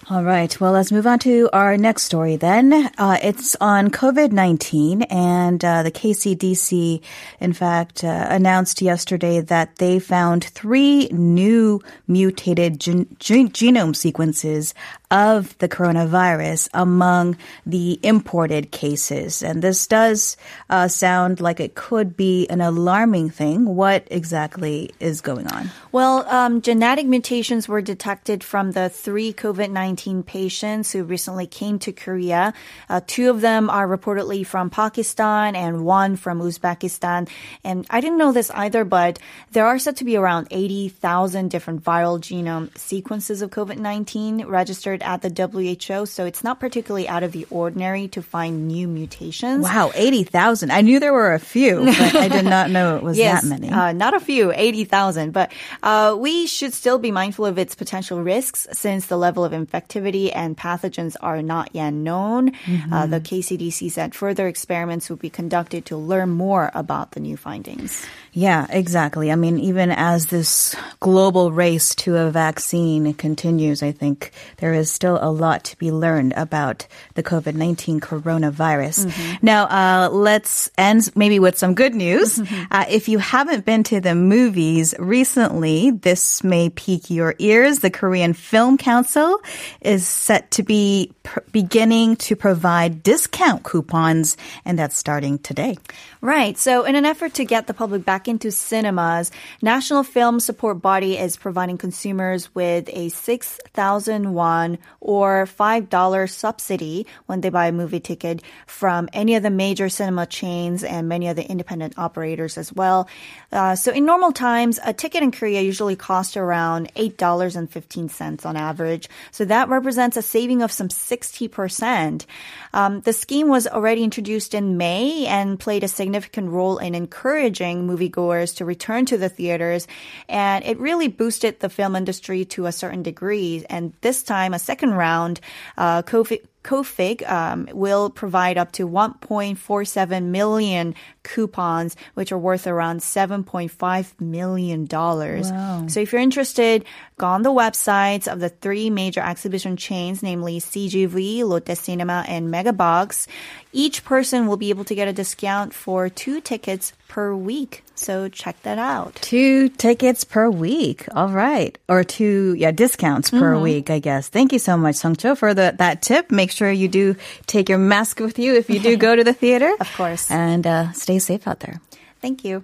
All 0.08 0.24
right. 0.24 0.62
Well, 0.62 0.74
let's 0.74 0.92
move 0.92 1.08
on 1.08 1.18
to 1.20 1.50
our 1.52 1.78
next 1.78 2.04
story 2.04 2.36
then. 2.36 2.92
Uh, 2.96 3.18
it's 3.24 3.56
on 3.60 3.90
COVID 3.90 4.32
19, 4.32 5.02
and 5.02 5.66
uh, 5.66 5.82
the 5.82 5.90
KCDC, 5.90 7.02
in 7.40 7.54
fact, 7.54 8.04
uh, 8.04 8.28
announced 8.30 8.84
yesterday 8.84 9.42
that 9.42 9.78
they 9.78 9.98
found 9.98 10.44
three 10.44 11.08
new 11.08 11.82
mutated 12.08 12.80
gen- 12.80 13.08
gen- 13.18 13.50
genome 13.50 13.96
sequences 13.96 14.76
of 15.10 15.58
the 15.58 15.70
coronavirus 15.70 16.70
among 16.76 17.38
the 17.66 18.00
imported 18.04 18.70
cases. 18.72 19.42
And 19.42 19.62
this 19.62 19.88
does 19.88 20.38
uh, 20.70 20.88
sound 20.88 21.40
like 21.40 21.60
it 21.60 21.74
could 21.74 22.16
be 22.16 22.48
an 22.48 22.62
alarming 22.62 23.32
thing. 23.32 23.66
What 23.76 24.08
exactly 24.12 24.92
is 25.00 25.22
going 25.22 25.48
on? 25.48 25.72
Well, 25.92 26.28
um, 26.30 26.62
genetic 26.62 27.08
mutations 27.08 27.68
were 27.68 27.82
detected 27.82 28.44
from 28.44 28.74
the 28.74 28.90
three 28.90 29.34
COVID 29.34 29.72
19 29.72 29.95
patients 30.24 30.92
who 30.92 31.04
recently 31.04 31.48
came 31.48 31.80
to 31.80 31.92
Korea. 31.92 32.54
Uh, 32.90 33.02
two 33.06 33.30
of 33.30 33.42
them 33.42 33.70
are 33.70 33.88
reportedly 33.88 34.46
from 34.46 34.70
Pakistan 34.70 35.56
and 35.56 35.86
one 35.86 36.16
from 36.16 36.42
Uzbekistan. 36.42 37.30
And 37.64 37.86
I 37.90 38.02
didn't 38.02 38.18
know 38.18 38.32
this 38.32 38.52
either, 38.52 38.84
but 38.84 39.20
there 39.52 39.66
are 39.66 39.80
said 39.80 39.98
to 39.98 40.06
be 40.06 40.18
around 40.18 40.48
80,000 40.52 41.50
different 41.50 41.84
viral 41.84 42.20
genome 42.20 42.76
sequences 42.78 43.42
of 43.42 43.52
COVID 43.52 43.78
19 43.78 44.46
registered 44.46 45.04
at 45.04 45.22
the 45.22 45.30
WHO. 45.30 46.06
So 46.06 46.26
it's 46.26 46.44
not 46.44 46.60
particularly 46.60 47.08
out 47.08 47.24
of 47.24 47.32
the 47.32 47.46
ordinary 47.50 48.08
to 48.10 48.22
find 48.22 48.68
new 48.68 48.88
mutations. 48.88 49.64
Wow, 49.64 49.92
80,000. 49.94 50.72
I 50.72 50.82
knew 50.82 51.00
there 51.00 51.14
were 51.14 51.34
a 51.34 51.40
few, 51.40 51.86
but 51.86 52.16
I 52.16 52.28
did 52.28 52.46
not 52.46 52.70
know 52.76 52.98
it 52.98 53.04
was 53.04 53.18
yes, 53.18 53.44
that 53.44 53.48
many. 53.48 53.70
Uh, 53.70 53.92
not 53.92 54.14
a 54.14 54.20
few, 54.20 54.52
80,000. 54.52 55.32
But 55.32 55.52
uh, 55.84 56.16
we 56.18 56.48
should 56.48 56.74
still 56.74 56.98
be 56.98 57.12
mindful 57.12 57.46
of 57.46 57.58
its 57.58 57.76
potential 57.76 58.22
risks 58.22 58.68
since 58.72 59.08
the 59.08 59.18
level 59.18 59.46
of 59.46 59.54
infectivity 59.86 60.32
and 60.34 60.58
pathogens 60.58 61.16
are 61.22 61.42
not 61.42 61.70
yet 61.74 61.92
known. 61.92 62.52
Mm-hmm. 62.52 62.94
Uh, 62.94 63.08
the 63.08 63.20
KCDC 63.20 63.92
said 63.92 64.16
further 64.16 64.48
experiments 64.48 65.10
will 65.10 65.18
be 65.18 65.30
conducted 65.30 65.86
to 65.88 65.98
learn 65.98 66.30
more 66.30 66.72
about 66.74 67.12
the 67.12 67.20
new 67.20 67.38
findings. 67.38 68.06
Yeah, 68.32 68.68
exactly. 68.70 69.32
I 69.32 69.36
mean, 69.36 69.60
even 69.60 69.92
as 69.92 70.26
this 70.26 70.76
global 71.00 71.54
race 71.54 71.96
to 71.96 72.18
a 72.18 72.32
vaccine 72.32 73.14
continues, 73.14 73.82
I 73.82 73.94
think 73.94 74.32
there 74.58 74.74
is 74.74 74.92
still 74.92 75.18
a 75.22 75.32
lot 75.32 75.64
to 75.66 75.78
be 75.78 75.92
learned 75.92 76.34
about 76.36 76.86
the 77.14 77.24
COVID 77.24 77.56
19 77.56 78.02
coronavirus. 78.02 79.42
Now, 79.42 79.66
uh, 79.68 80.10
let's 80.10 80.70
end 80.78 81.16
maybe 81.16 81.40
with 81.40 81.58
some 81.58 81.76
good 81.76 81.96
news. 81.96 82.42
Uh, 82.72 82.86
if 82.90 83.08
you 83.08 83.20
haven't 83.20 83.64
been 83.64 83.84
to 83.84 84.02
the 84.02 84.16
movies 84.16 84.96
recently, 84.98 85.92
this 85.92 86.44
may 86.44 86.70
pique 86.70 87.10
your 87.10 87.36
ears. 87.38 87.80
The 87.80 87.90
Korean 87.90 88.34
Film 88.34 88.78
Council 88.78 89.40
is 89.82 90.08
set 90.08 90.52
to 90.52 90.64
be 90.64 91.12
pr- 91.24 91.40
beginning 91.52 92.16
to 92.18 92.36
provide 92.36 93.04
discount 93.04 93.64
coupons, 93.64 94.38
and 94.64 94.78
that's 94.78 94.98
starting 94.98 95.40
today. 95.40 95.78
Right. 96.26 96.58
So, 96.58 96.86
in 96.86 96.96
an 96.96 97.06
effort 97.06 97.36
to 97.36 97.46
get 97.46 97.68
the 97.68 97.76
public 97.76 98.04
back 98.04 98.28
into 98.28 98.52
cinemas, 98.52 99.32
National 99.62 100.02
Film 100.02 100.40
Support 100.40 100.82
Body 100.82 101.20
is 101.20 101.38
providing 101.38 101.78
consumers 101.78 102.54
with 102.56 102.90
a 102.92 103.10
6,000 103.10 104.34
won 104.34 104.80
or 105.02 105.46
$5 105.46 106.30
subsidy 106.32 107.06
when 107.28 107.42
they 107.42 107.50
buy 107.50 107.68
a 107.68 107.72
movie 107.72 108.00
ticket 108.00 108.42
from 108.66 109.08
any 109.14 109.36
of 109.36 109.44
the 109.44 109.52
major 109.52 109.88
cinema 109.88 110.26
chains 110.26 110.84
and 110.84 111.08
many 111.08 111.28
of 111.28 111.36
the 111.36 111.48
independent 111.48 111.94
operators 112.00 112.58
as 112.58 112.74
well. 112.74 113.08
Uh, 113.52 113.76
so, 113.76 113.92
in 113.92 114.06
normal 114.06 114.32
times, 114.32 114.80
a 114.84 114.94
ticket 114.94 115.22
in 115.22 115.32
Korea 115.32 115.62
usually 115.62 115.96
costs 115.96 116.36
around 116.36 116.92
$8.15 116.96 118.46
on 118.48 118.58
average. 118.58 119.10
So, 119.30 119.46
that 119.46 119.65
represents 119.70 120.18
a 120.18 120.22
saving 120.22 120.62
of 120.62 120.72
some 120.72 120.90
60%. 120.90 122.26
Um, 122.74 123.02
the 123.02 123.14
scheme 123.14 123.48
was 123.48 123.68
already 123.68 124.04
introduced 124.04 124.54
in 124.54 124.78
May 124.78 125.26
and 125.26 125.60
played 125.60 125.84
a 125.84 125.88
significant 125.88 126.50
role 126.50 126.78
in 126.78 126.96
encouraging 126.96 127.88
moviegoers 127.88 128.56
to 128.58 128.66
return 128.66 129.06
to 129.06 129.18
the 129.18 129.30
theaters. 129.30 129.88
And 130.28 130.64
it 130.66 130.80
really 130.80 131.08
boosted 131.08 131.60
the 131.60 131.70
film 131.70 131.96
industry 131.96 132.46
to 132.46 132.66
a 132.66 132.72
certain 132.72 133.04
degree. 133.04 133.66
And 133.70 133.94
this 134.02 134.24
time, 134.24 134.54
a 134.54 134.60
second 134.60 134.92
round, 134.92 135.40
uh, 135.78 136.04
COVID 136.04 136.42
KOFIC 136.66 137.30
um, 137.30 137.70
will 137.74 138.10
provide 138.10 138.58
up 138.58 138.72
to 138.74 138.88
1.47 138.88 140.24
million 140.24 140.96
coupons, 141.22 141.96
which 142.16 142.32
are 142.32 142.38
worth 142.38 142.66
around 142.66 143.02
7.5 143.02 144.20
million 144.20 144.86
dollars. 144.86 145.52
Wow. 145.52 145.86
So 145.88 146.00
if 146.00 146.12
you're 146.12 146.22
interested, 146.22 146.84
go 147.18 147.28
on 147.28 147.44
the 147.44 147.52
websites 147.52 148.28
of 148.28 148.40
the 148.40 148.50
three 148.50 148.90
major 148.90 149.22
exhibition 149.22 149.78
chains, 149.78 150.24
namely 150.24 150.60
CGV, 150.60 151.44
Lotte 151.44 151.78
Cinema, 151.78 152.26
and 152.28 152.52
Megabox. 152.52 153.28
Each 153.76 154.06
person 154.06 154.48
will 154.48 154.56
be 154.56 154.70
able 154.70 154.86
to 154.86 154.96
get 154.96 155.10
a 155.10 155.14
discount 155.14 155.74
for 155.74 156.08
two 156.08 156.40
tickets 156.40 156.94
per 157.10 157.36
week. 157.36 157.84
So 157.96 158.30
check 158.30 158.56
that 158.64 158.78
out. 158.78 159.16
Two 159.16 159.68
tickets 159.68 160.24
per 160.24 160.50
week. 160.50 161.06
All 161.14 161.28
right. 161.28 161.78
Or 161.90 162.06
two, 162.06 162.56
yeah, 162.58 162.72
discounts 162.72 163.32
per 163.32 163.60
week, 163.60 163.90
I 163.90 164.00
guess. 164.00 164.30
Thank 164.30 164.54
you 164.54 164.60
so 164.60 164.78
much, 164.78 164.96
Sungcho, 164.96 165.38
for 165.38 165.54
the, 165.54 165.76
that 165.78 166.02
tip. 166.02 166.32
Make 166.32 166.52
sure 166.52 166.72
you 166.72 166.88
do 166.88 167.18
take 167.48 167.68
your 167.68 167.78
mask 167.78 168.22
with 168.22 168.40
you 168.40 168.56
if 168.56 168.70
you 168.70 168.80
do 168.80 168.96
go 168.96 169.14
to 169.14 169.24
the 169.26 169.34
theater. 169.34 169.74
Of 169.80 169.94
course. 169.98 170.32
And 170.32 170.66
uh, 170.66 170.94
stay 170.94 171.20
safe 171.20 171.46
out 171.46 171.60
there. 171.60 171.82
Thank 172.22 172.46
you. 172.46 172.64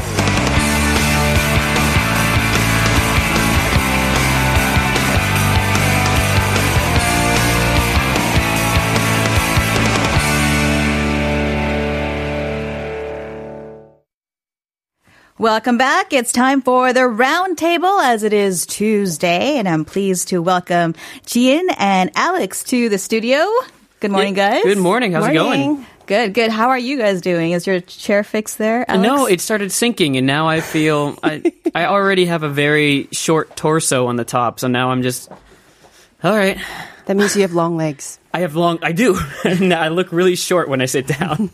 Welcome 15.41 15.79
back. 15.79 16.13
It's 16.13 16.31
time 16.31 16.61
for 16.61 16.93
the 16.93 16.99
roundtable 16.99 18.03
as 18.03 18.21
it 18.21 18.31
is 18.31 18.67
Tuesday, 18.67 19.57
and 19.57 19.67
I'm 19.67 19.85
pleased 19.85 20.27
to 20.27 20.39
welcome 20.39 20.93
Jian 21.25 21.65
and 21.79 22.11
Alex 22.13 22.63
to 22.65 22.89
the 22.89 22.99
studio. 22.99 23.47
Good 24.01 24.11
morning, 24.11 24.35
guys. 24.35 24.61
Good 24.61 24.77
morning. 24.77 25.13
How's 25.13 25.25
it 25.25 25.33
going? 25.33 25.83
Good, 26.05 26.35
good. 26.35 26.51
How 26.51 26.69
are 26.69 26.77
you 26.77 26.95
guys 26.95 27.21
doing? 27.21 27.53
Is 27.53 27.65
your 27.65 27.79
chair 27.79 28.23
fixed 28.23 28.59
there? 28.59 28.81
Uh, 28.81 28.93
Alex? 28.93 29.01
No, 29.07 29.25
it 29.25 29.41
started 29.41 29.71
sinking, 29.71 30.15
and 30.15 30.27
now 30.27 30.47
I 30.47 30.61
feel 30.61 31.17
I 31.23 31.51
I 31.73 31.85
already 31.85 32.25
have 32.25 32.43
a 32.43 32.49
very 32.49 33.07
short 33.11 33.55
torso 33.55 34.05
on 34.05 34.17
the 34.17 34.25
top, 34.25 34.59
so 34.59 34.67
now 34.67 34.91
I'm 34.91 35.01
just 35.01 35.31
all 36.23 36.37
right. 36.37 36.59
That 37.05 37.17
means 37.17 37.35
you 37.35 37.41
have 37.41 37.53
long 37.53 37.77
legs. 37.77 38.19
I 38.33 38.41
have 38.41 38.55
long. 38.55 38.79
I 38.81 38.93
do. 38.93 39.19
and 39.43 39.73
I 39.73 39.89
look 39.89 40.11
really 40.11 40.35
short 40.35 40.69
when 40.69 40.81
I 40.81 40.85
sit 40.85 41.07
down. 41.07 41.49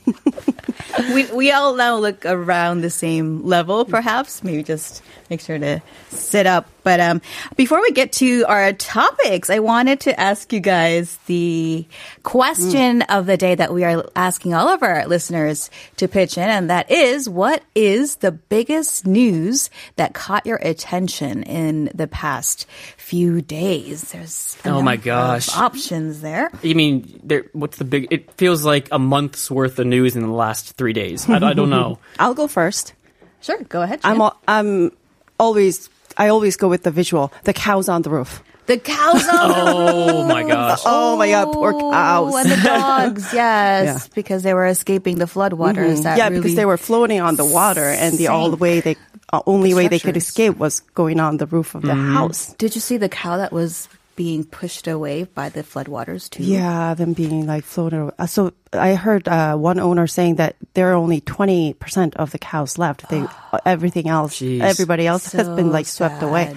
we 1.13 1.25
we 1.31 1.51
all 1.51 1.75
now 1.75 1.97
look 1.97 2.25
around 2.25 2.81
the 2.81 2.89
same 2.89 3.45
level, 3.45 3.85
perhaps. 3.85 4.43
Maybe 4.43 4.63
just 4.63 5.01
make 5.29 5.41
sure 5.41 5.57
to 5.57 5.81
sit 6.09 6.45
up. 6.45 6.69
But 6.83 6.99
um, 6.99 7.21
before 7.55 7.81
we 7.81 7.91
get 7.91 8.13
to 8.13 8.45
our 8.47 8.71
topics, 8.73 9.49
I 9.49 9.59
wanted 9.59 10.01
to 10.01 10.17
ask 10.19 10.53
you 10.53 10.59
guys 10.59 11.17
the 11.25 11.85
question 12.23 13.01
of 13.03 13.25
the 13.25 13.37
day 13.37 13.55
that 13.55 13.73
we 13.73 13.83
are 13.83 14.05
asking 14.15 14.53
all 14.53 14.69
of 14.69 14.83
our 14.83 15.05
listeners 15.07 15.69
to 15.97 16.07
pitch 16.07 16.37
in, 16.37 16.47
and 16.47 16.69
that 16.69 16.89
is, 16.91 17.27
what 17.27 17.63
is 17.75 18.17
the 18.17 18.31
biggest 18.31 19.05
news 19.05 19.69
that 19.97 20.13
caught 20.13 20.45
your 20.45 20.57
attention 20.57 21.43
in 21.43 21.89
the 21.93 22.07
past 22.07 22.67
few 23.07 23.41
days? 23.41 24.11
There's 24.11 24.57
a 24.65 24.69
Oh 24.69 24.81
my 24.81 24.95
number 24.99 25.11
of 25.11 25.45
gosh. 25.45 25.55
options 25.55 26.19
there. 26.21 26.51
you 26.61 26.75
mean 26.75 27.19
there? 27.23 27.45
What's 27.53 27.77
the 27.77 27.85
big? 27.87 28.07
It 28.11 28.31
feels 28.35 28.65
like 28.65 28.89
a 28.91 28.99
month's 28.99 29.49
worth 29.49 29.79
of 29.79 29.87
news 29.87 30.15
in 30.15 30.21
the 30.23 30.31
last 30.45 30.75
three 30.75 30.93
days. 30.93 31.29
I, 31.29 31.35
I 31.39 31.53
don't 31.53 31.69
know. 31.71 31.99
I'll 32.19 32.33
go 32.35 32.47
first. 32.47 32.93
Sure, 33.39 33.57
go 33.69 33.81
ahead. 33.81 34.01
I'm 34.03 34.15
Jen. 34.19 34.21
al- 34.21 34.39
I'm 34.47 34.91
always 35.39 35.89
I 36.17 36.27
always 36.29 36.57
go 36.57 36.67
with 36.67 36.83
the 36.83 36.91
visual. 36.91 37.31
The 37.43 37.53
cows 37.53 37.87
on 37.87 38.01
the 38.01 38.09
roof. 38.09 38.43
the 38.65 38.77
cows 38.77 39.23
on 39.29 39.47
the 39.55 39.55
Oh 39.79 40.27
my 40.27 40.43
gosh. 40.43 40.81
Oh 40.83 41.15
my 41.15 41.29
god, 41.29 41.53
poor 41.53 41.71
cows. 41.79 42.35
and 42.35 42.49
the 42.51 42.57
dogs, 42.65 43.31
yes, 43.31 44.09
because 44.11 44.43
they 44.43 44.53
were 44.53 44.65
escaping 44.67 45.19
the 45.23 45.29
floodwaters. 45.29 46.01
Mm-hmm. 46.01 46.03
That 46.03 46.17
yeah, 46.17 46.27
really, 46.27 46.41
because 46.41 46.55
they 46.59 46.65
were 46.67 46.75
floating 46.77 47.21
on 47.21 47.37
the 47.37 47.45
water, 47.45 47.85
and 47.87 48.17
the 48.17 48.27
all 48.27 48.49
the 48.49 48.57
way 48.59 48.81
they 48.81 48.97
uh, 49.33 49.41
only 49.45 49.73
way 49.73 49.87
they 49.87 49.99
could 49.99 50.17
escape 50.17 50.57
was 50.57 50.79
going 50.95 51.19
on 51.19 51.37
the 51.37 51.45
roof 51.47 51.75
of 51.75 51.81
the 51.81 51.95
house. 51.95 52.53
Did 52.53 52.75
you 52.75 52.81
see 52.81 52.97
the 52.97 53.09
cow 53.09 53.37
that 53.37 53.51
was 53.51 53.89
being 54.17 54.43
pushed 54.43 54.87
away 54.87 55.23
by 55.25 55.47
the 55.47 55.61
floodwaters 55.61 56.27
too. 56.27 56.43
Yeah, 56.43 56.95
them 56.95 57.13
being 57.13 57.45
like 57.45 57.63
floated. 57.63 57.99
away. 58.01 58.11
Uh, 58.17 58.25
so 58.25 58.51
I 58.73 58.95
heard 58.95 59.27
uh, 59.27 59.55
one 59.55 59.79
owner 59.79 60.07
saying 60.07 60.35
that 60.37 60.55
there 60.73 60.89
are 60.91 60.95
only 60.95 61.21
20% 61.21 62.15
of 62.15 62.31
the 62.31 62.39
cows 62.39 62.79
left. 62.79 63.07
They, 63.09 63.23
everything 63.65 64.09
else, 64.09 64.39
Jeez. 64.39 64.61
everybody 64.61 65.05
else 65.05 65.31
has 65.33 65.47
been 65.47 65.71
like 65.71 65.85
swept 65.85 66.23
away. 66.23 66.55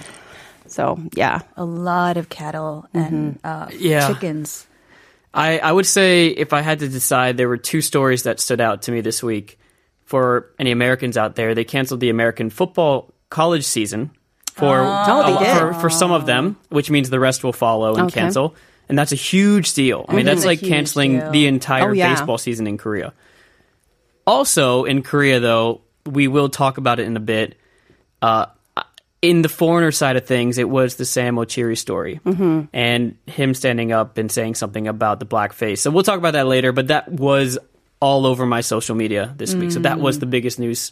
So 0.65 0.99
yeah. 1.13 1.41
A 1.55 1.63
lot 1.63 2.17
of 2.17 2.29
cattle 2.29 2.87
and 2.95 3.39
uh, 3.43 3.67
Yeah. 3.71 4.07
chickens. 4.07 4.65
I, 5.33 5.59
I 5.59 5.71
would 5.71 5.85
say 5.85 6.27
if 6.27 6.53
I 6.53 6.61
had 6.61 6.79
to 6.79 6.89
decide, 6.89 7.37
there 7.37 7.47
were 7.47 7.57
two 7.57 7.81
stories 7.81 8.23
that 8.23 8.39
stood 8.39 8.59
out 8.59 8.81
to 8.83 8.91
me 8.91 9.01
this 9.01 9.21
week. 9.21 9.59
For 10.11 10.51
any 10.59 10.71
Americans 10.71 11.15
out 11.17 11.35
there, 11.37 11.55
they 11.55 11.63
canceled 11.63 12.01
the 12.01 12.09
American 12.09 12.49
football 12.49 13.13
college 13.29 13.63
season 13.63 14.11
for 14.53 14.79
Oh, 14.79 15.37
a- 15.39 15.55
for, 15.55 15.73
for 15.79 15.89
some 15.89 16.11
of 16.11 16.25
them, 16.25 16.57
which 16.69 16.91
means 16.91 17.09
the 17.09 17.19
rest 17.19 17.43
will 17.45 17.53
follow 17.53 17.95
and 17.95 18.07
Okay. 18.11 18.19
cancel. 18.19 18.53
And 18.89 18.99
that's 18.99 19.13
a 19.13 19.15
huge 19.15 19.73
deal. 19.73 20.05
I 20.09 20.15
mean, 20.15 20.25
that's 20.25 20.43
like 20.43 20.59
canceling 20.59 21.19
deal. 21.19 21.31
the 21.31 21.47
entire 21.47 21.89
Oh, 21.91 21.93
yeah. 21.93 22.13
baseball 22.13 22.37
season 22.37 22.67
in 22.67 22.77
Korea. 22.77 23.13
Also, 24.27 24.83
in 24.83 25.01
Korea, 25.01 25.39
though, 25.39 25.81
we 26.05 26.27
will 26.27 26.49
talk 26.49 26.77
about 26.77 26.99
it 26.99 27.07
in 27.07 27.15
a 27.15 27.21
bit. 27.21 27.55
Uh, 28.21 28.47
in 29.21 29.43
the 29.43 29.49
foreigner 29.49 29.91
side 29.91 30.15
of 30.17 30.25
things, 30.25 30.57
it 30.57 30.67
was 30.69 30.95
the 30.95 31.05
Sam 31.05 31.35
Okyere 31.37 31.77
story 31.77 32.19
Mm-hmm. 32.25 32.61
and 32.73 33.15
him 33.27 33.53
standing 33.53 33.91
up 33.91 34.17
and 34.17 34.31
saying 34.31 34.55
something 34.55 34.87
about 34.87 35.19
the 35.19 35.25
blackface. 35.25 35.77
So 35.79 35.89
we'll 35.91 36.03
talk 36.03 36.17
about 36.17 36.33
that 36.33 36.47
later, 36.47 36.71
but 36.71 36.87
that 36.87 37.09
was 37.09 37.57
all 38.01 38.25
over 38.25 38.45
my 38.45 38.61
social 38.61 38.95
media 38.95 39.33
this 39.37 39.53
week. 39.55 39.71
So 39.71 39.79
that 39.81 39.99
was 39.99 40.19
the 40.19 40.25
biggest 40.25 40.59
news 40.59 40.91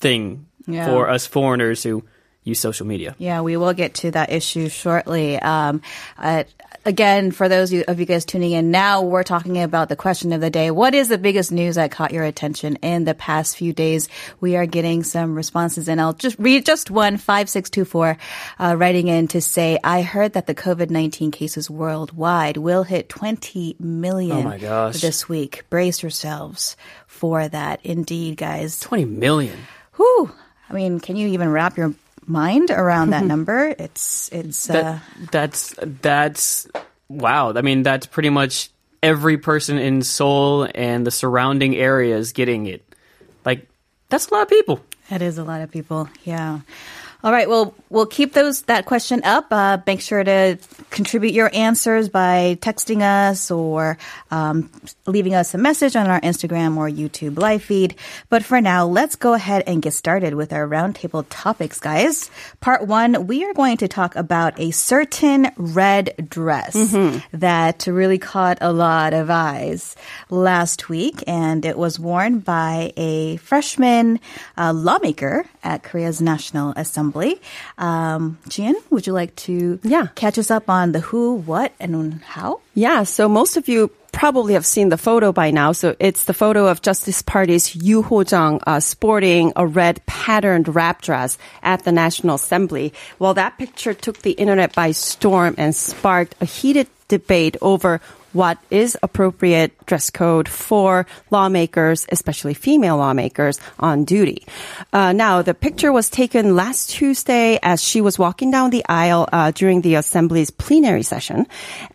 thing 0.00 0.46
Yeah. 0.66 0.86
for 0.86 1.08
us 1.08 1.26
foreigners 1.26 1.82
who 1.82 2.02
use 2.42 2.58
social 2.58 2.86
media. 2.86 3.14
Yeah, 3.18 3.42
we 3.42 3.56
will 3.56 3.74
get 3.74 3.94
to 3.94 4.10
that 4.12 4.32
issue 4.32 4.68
shortly. 4.70 5.38
Um, 5.38 5.82
uh, 6.16 6.44
again, 6.88 7.30
for 7.30 7.48
those 7.50 7.70
of 7.86 8.00
you- 8.00 8.06
guys 8.06 8.24
tuning 8.24 8.52
in 8.52 8.70
now, 8.70 9.02
we're 9.02 9.22
talking 9.22 9.62
about 9.62 9.90
the 9.90 9.96
question 9.96 10.32
of 10.32 10.40
the 10.40 10.48
day. 10.48 10.70
What 10.70 10.94
is 10.94 11.08
the 11.08 11.18
biggest 11.18 11.52
news 11.52 11.74
that 11.74 11.90
caught 11.90 12.12
your 12.12 12.24
attention 12.24 12.76
in 12.76 13.04
the 13.04 13.12
past 13.14 13.56
few 13.56 13.74
days? 13.74 14.08
We 14.40 14.56
are 14.56 14.64
getting 14.64 15.02
some 15.04 15.34
responses, 15.34 15.88
and 15.88 16.00
I'll 16.00 16.14
just 16.14 16.38
read 16.38 16.64
just 16.64 16.90
one 16.90 17.18
five 17.18 17.50
six 17.50 17.68
two 17.68 17.84
four, 17.84 18.16
uh, 18.58 18.74
writing 18.78 19.08
in 19.08 19.28
to 19.28 19.40
say, 19.42 19.78
"I 19.84 20.00
heard 20.00 20.32
that 20.32 20.46
the 20.46 20.54
COVID 20.54 20.88
nineteen 20.88 21.30
cases 21.30 21.68
worldwide 21.68 22.56
will 22.56 22.84
hit 22.84 23.10
twenty 23.10 23.76
million 23.78 24.38
Oh 24.38 24.42
my 24.42 24.58
gosh. 24.58 25.00
this 25.02 25.28
week. 25.28 25.64
Brace 25.68 26.02
yourselves 26.02 26.76
for 27.06 27.46
that, 27.48 27.80
indeed, 27.84 28.38
guys." 28.38 28.80
20 28.80 29.04
million. 29.04 29.56
Whew. 29.96 30.30
I 30.70 30.72
mean, 30.72 31.00
can 31.00 31.16
you 31.16 31.28
even 31.28 31.50
wrap 31.50 31.76
your 31.76 31.92
mind 32.28 32.70
around 32.70 33.10
that 33.10 33.24
number? 33.24 33.74
It's 33.78 34.28
it's 34.30 34.68
uh, 34.70 34.98
that's, 35.32 35.74
that's, 35.80 36.68
wow. 37.08 37.52
I 37.54 37.62
mean, 37.62 37.82
that's 37.82 38.06
pretty 38.06 38.30
much 38.30 38.70
every 39.02 39.38
person 39.38 39.78
in 39.78 40.02
Seoul 40.02 40.68
and 40.74 41.06
the 41.06 41.10
surrounding 41.10 41.74
areas 41.76 42.32
getting 42.32 42.66
it. 42.66 42.84
Like, 43.44 43.68
that's 44.08 44.28
a 44.28 44.34
lot 44.34 44.42
of 44.42 44.48
people. 44.48 44.80
that 45.08 45.22
is 45.22 45.38
a 45.38 45.44
lot 45.44 45.62
of 45.62 45.70
people. 45.70 46.08
Yeah. 46.24 46.60
All 47.24 47.32
right. 47.32 47.48
Well, 47.48 47.74
we'll 47.90 48.06
keep 48.06 48.32
those 48.32 48.62
that 48.62 48.86
question 48.86 49.24
up. 49.24 49.46
Uh, 49.50 49.78
make 49.84 50.00
sure 50.00 50.22
to 50.22 50.56
contribute 50.90 51.34
your 51.34 51.50
answers 51.52 52.08
by 52.08 52.56
texting 52.60 53.02
us 53.02 53.50
or 53.50 53.98
um, 54.30 54.70
leaving 55.04 55.34
us 55.34 55.52
a 55.52 55.58
message 55.58 55.96
on 55.96 56.06
our 56.06 56.20
Instagram 56.20 56.76
or 56.76 56.88
YouTube 56.88 57.36
live 57.36 57.64
feed. 57.64 57.96
But 58.28 58.44
for 58.44 58.60
now, 58.60 58.86
let's 58.86 59.16
go 59.16 59.34
ahead 59.34 59.64
and 59.66 59.82
get 59.82 59.94
started 59.94 60.34
with 60.34 60.52
our 60.52 60.68
roundtable 60.68 61.26
topics, 61.28 61.80
guys. 61.80 62.30
Part 62.60 62.86
one, 62.86 63.26
we 63.26 63.44
are 63.44 63.52
going 63.52 63.78
to 63.78 63.88
talk 63.88 64.14
about 64.14 64.58
a 64.60 64.70
certain 64.70 65.50
red 65.56 66.14
dress 66.30 66.74
that 67.32 67.84
really 67.88 68.18
caught 68.18 68.58
a 68.60 68.72
lot 68.72 69.12
of 69.12 69.28
eyes 69.28 69.96
last 70.30 70.88
week, 70.88 71.24
and 71.26 71.64
it 71.64 71.76
was 71.76 71.98
worn 71.98 72.38
by 72.38 72.92
a 72.96 73.38
freshman 73.38 74.20
uh, 74.56 74.72
lawmaker 74.72 75.46
at 75.64 75.82
Korea's 75.82 76.22
National 76.22 76.72
Assembly. 76.76 77.07
Um, 77.78 78.38
Jian, 78.48 78.74
would 78.90 79.06
you 79.06 79.12
like 79.12 79.34
to 79.36 79.78
Yeah. 79.82 80.08
catch 80.14 80.38
us 80.38 80.50
up 80.50 80.68
on 80.68 80.92
the 80.92 81.00
who, 81.00 81.34
what, 81.34 81.72
and 81.80 82.20
how? 82.22 82.60
Yeah, 82.74 83.04
so 83.04 83.28
most 83.28 83.56
of 83.56 83.68
you 83.68 83.90
probably 84.10 84.54
have 84.54 84.66
seen 84.66 84.88
the 84.88 84.96
photo 84.98 85.30
by 85.32 85.50
now. 85.50 85.70
So 85.72 85.94
it's 86.00 86.24
the 86.24 86.34
photo 86.34 86.66
of 86.66 86.82
Justice 86.82 87.22
Party's 87.22 87.76
Ryu 87.76 88.02
Ho-jeong 88.02 88.60
uh, 88.66 88.80
sporting 88.80 89.52
a 89.54 89.66
red 89.66 90.00
patterned 90.06 90.74
wrap 90.74 91.02
dress 91.02 91.38
at 91.62 91.84
the 91.84 91.92
National 91.92 92.34
Assembly. 92.36 92.92
Well, 93.18 93.34
that 93.34 93.58
picture 93.58 93.94
took 93.94 94.18
the 94.22 94.32
internet 94.32 94.74
by 94.74 94.92
storm 94.92 95.54
and 95.58 95.74
sparked 95.76 96.34
a 96.40 96.46
heated 96.46 96.88
debate 97.08 97.56
over 97.62 98.00
what 98.32 98.58
is 98.70 98.96
appropriate 99.02 99.72
dress 99.86 100.10
code 100.10 100.48
for 100.48 101.06
lawmakers, 101.30 102.06
especially 102.12 102.54
female 102.54 102.96
lawmakers 102.96 103.58
on 103.80 104.04
duty. 104.04 104.46
Uh, 104.92 105.12
now, 105.12 105.42
the 105.42 105.54
picture 105.54 105.90
was 105.90 106.08
taken 106.10 106.54
last 106.54 106.90
Tuesday 106.90 107.58
as 107.62 107.82
she 107.82 108.00
was 108.00 108.18
walking 108.18 108.50
down 108.50 108.70
the 108.70 108.84
aisle 108.88 109.28
uh, 109.32 109.50
during 109.50 109.80
the 109.80 109.96
assembly's 109.96 110.50
plenary 110.50 111.02
session. 111.02 111.46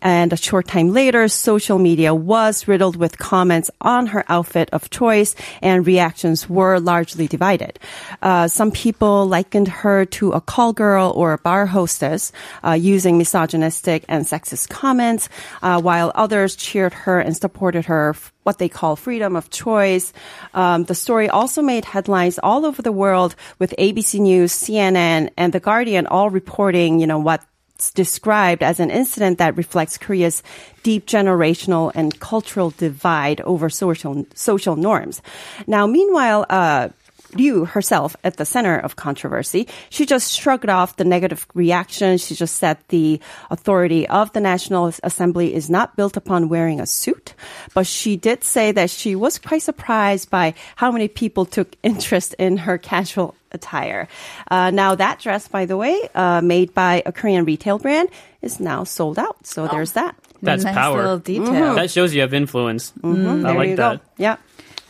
And 0.02 0.32
a 0.32 0.36
short 0.36 0.68
time 0.68 0.92
later, 0.92 1.28
social 1.28 1.78
media 1.78 2.14
was 2.14 2.68
riddled 2.68 2.96
with 2.96 3.18
comments 3.18 3.70
on 3.80 4.06
her 4.08 4.24
outfit 4.28 4.68
of 4.72 4.90
choice, 4.90 5.34
and 5.62 5.86
reactions 5.86 6.48
were 6.48 6.78
largely 6.80 7.26
divided. 7.28 7.78
Uh, 8.20 8.48
some 8.48 8.70
people 8.70 9.26
likened 9.26 9.68
her 9.68 10.04
to 10.04 10.32
a 10.32 10.40
call 10.40 10.72
girl 10.72 11.12
or 11.14 11.32
a 11.32 11.38
bar 11.38 11.66
hostess, 11.66 12.32
uh, 12.64 12.72
using 12.72 13.16
misogynistic 13.16 14.04
and 14.08 14.24
sexist 14.24 14.68
comments, 14.68 15.28
uh, 15.62 15.80
while 15.80 16.12
others 16.14 16.33
cheered 16.56 16.92
her 16.92 17.20
and 17.20 17.36
supported 17.36 17.86
her 17.86 18.14
what 18.42 18.58
they 18.58 18.68
call 18.68 18.96
freedom 18.96 19.36
of 19.36 19.50
choice. 19.50 20.12
Um, 20.52 20.84
the 20.84 20.94
story 20.94 21.28
also 21.28 21.62
made 21.62 21.84
headlines 21.84 22.38
all 22.42 22.66
over 22.66 22.82
the 22.82 22.92
world 22.92 23.36
with 23.58 23.74
ABC 23.78 24.20
News, 24.20 24.52
CNN, 24.52 25.30
and 25.36 25.52
The 25.52 25.60
Guardian 25.60 26.06
all 26.06 26.30
reporting, 26.30 27.00
you 27.00 27.06
know, 27.06 27.18
what's 27.18 27.46
described 27.94 28.62
as 28.62 28.80
an 28.80 28.90
incident 28.90 29.38
that 29.38 29.56
reflects 29.56 29.98
Korea's 29.98 30.42
deep 30.82 31.06
generational 31.06 31.90
and 31.94 32.18
cultural 32.20 32.70
divide 32.70 33.40
over 33.42 33.70
social 33.70 34.26
social 34.34 34.76
norms. 34.76 35.22
Now, 35.66 35.86
meanwhile, 35.86 36.46
uh, 36.50 36.88
Ryu 37.34 37.64
herself 37.64 38.16
at 38.24 38.36
the 38.36 38.44
center 38.44 38.78
of 38.78 38.96
controversy. 38.96 39.68
She 39.90 40.06
just 40.06 40.32
shrugged 40.32 40.68
off 40.68 40.96
the 40.96 41.04
negative 41.04 41.46
reaction. 41.54 42.18
She 42.18 42.34
just 42.34 42.56
said 42.56 42.78
the 42.88 43.20
authority 43.50 44.08
of 44.08 44.32
the 44.32 44.40
National 44.40 44.92
Assembly 45.02 45.54
is 45.54 45.68
not 45.70 45.96
built 45.96 46.16
upon 46.16 46.48
wearing 46.48 46.80
a 46.80 46.86
suit. 46.86 47.34
But 47.74 47.86
she 47.86 48.16
did 48.16 48.44
say 48.44 48.72
that 48.72 48.90
she 48.90 49.14
was 49.14 49.38
quite 49.38 49.62
surprised 49.62 50.30
by 50.30 50.54
how 50.76 50.90
many 50.92 51.08
people 51.08 51.44
took 51.44 51.74
interest 51.82 52.34
in 52.38 52.56
her 52.58 52.78
casual 52.78 53.34
attire. 53.52 54.08
Uh, 54.50 54.70
now 54.70 54.94
that 54.96 55.20
dress, 55.20 55.46
by 55.48 55.64
the 55.66 55.76
way, 55.76 55.96
uh, 56.14 56.40
made 56.40 56.74
by 56.74 57.02
a 57.06 57.12
Korean 57.12 57.44
retail 57.44 57.78
brand, 57.78 58.08
is 58.42 58.58
now 58.60 58.84
sold 58.84 59.18
out. 59.18 59.46
So 59.46 59.68
there's 59.68 59.92
that. 59.92 60.16
That's 60.42 60.64
nice 60.64 60.74
power. 60.74 60.96
little 60.98 61.18
detail. 61.18 61.74
That 61.76 61.90
shows 61.90 62.14
you 62.14 62.20
have 62.20 62.34
influence. 62.34 62.92
I 63.02 63.08
There 63.12 63.54
like 63.54 63.68
you 63.70 63.76
that. 63.76 63.98
go. 63.98 64.04
Yeah. 64.18 64.36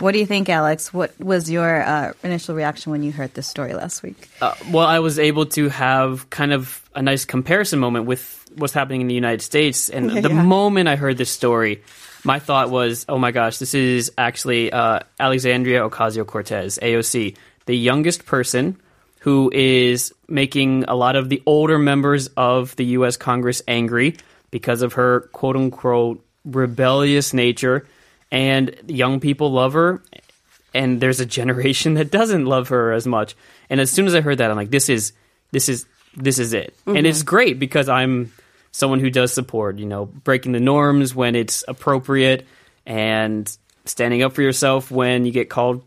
What 0.01 0.13
do 0.13 0.19
you 0.19 0.27
think, 0.27 0.49
Alex? 0.49 0.93
What 0.93 1.19
was 1.21 1.51
your 1.51 1.83
uh, 1.83 2.13
initial 2.23 2.55
reaction 2.55 2.93
when 2.93 3.03
you 3.03 3.13
heard 3.13 3.33
this 3.35 3.47
story 3.47 3.75
last 3.75 4.03
week? 4.03 4.29
Uh, 4.41 4.55
well, 4.71 4.87
I 4.87 4.99
was 4.99 5.19
able 5.19 5.47
to 5.47 5.69
have 5.69 6.29
kind 6.31 6.53
of 6.53 6.83
a 6.95 7.03
nice 7.03 7.25
comparison 7.25 7.79
moment 7.79 8.07
with 8.07 8.45
what's 8.57 8.73
happening 8.73 9.01
in 9.01 9.07
the 9.07 9.15
United 9.15 9.43
States. 9.43 9.89
And 9.89 10.11
the 10.25 10.29
Yeah. 10.29 10.43
moment 10.43 10.89
I 10.89 10.97
heard 10.97 11.17
this 11.17 11.31
story, 11.31 11.83
my 12.25 12.39
thought 12.39 12.71
was, 12.71 13.07
oh 13.09 13.19
my 13.19 13.31
gosh, 13.31 13.59
this 13.59 13.73
is 13.75 14.11
actually 14.19 14.73
uh, 14.73 15.01
Alexandria 15.21 15.89
Ocasio 15.89 16.27
Cortez, 16.27 16.79
AOC, 16.83 17.37
the 17.67 17.77
youngest 17.77 18.27
person 18.27 18.77
who 19.21 19.51
is 19.55 20.13
making 20.29 20.85
a 20.85 20.95
lot 20.95 21.17
of 21.17 21.29
the 21.29 21.43
older 21.47 21.79
members 21.79 22.29
of 22.37 22.75
the 22.77 22.85
U.S. 22.99 23.17
Congress 23.17 23.63
angry 23.67 24.17
because 24.51 24.83
of 24.83 24.95
her 24.95 25.21
quote 25.33 25.57
unquote 25.57 26.23
rebellious 26.45 27.33
nature. 27.33 27.87
And 28.35 28.77
young 28.89 29.21
people 29.21 29.53
love 29.53 29.73
her, 29.75 30.03
and 30.75 31.01
there's 31.01 31.21
a 31.21 31.27
generation 31.27 31.95
that 31.95 32.11
doesn't 32.11 32.47
love 32.47 32.69
her 32.69 32.93
as 32.93 33.07
much. 33.07 33.37
And 33.71 33.81
as 33.81 33.91
soon 33.91 34.07
as 34.07 34.15
I 34.15 34.21
heard 34.21 34.39
that, 34.39 34.51
I'm 34.51 34.57
like, 34.57 34.71
this 34.71 34.89
is 34.89 35.13
this 35.53 35.69
is 35.69 35.87
this 36.17 36.39
is 36.39 36.53
it, 36.53 36.75
and 36.87 37.07
it's 37.07 37.23
great 37.23 37.59
because 37.59 37.89
I'm 37.89 38.33
someone 38.73 38.99
who 39.01 39.09
does 39.11 39.33
support, 39.33 39.79
you 39.79 39.87
know, 39.87 40.07
breaking 40.07 40.53
the 40.53 40.61
norms 40.61 41.15
when 41.15 41.37
it's 41.37 41.65
appropriate 41.69 42.45
and 42.87 43.57
standing 43.85 44.23
up 44.23 44.33
for 44.33 44.43
yourself 44.43 44.91
when 44.91 45.25
you 45.27 45.31
get 45.33 45.49
called 45.49 45.85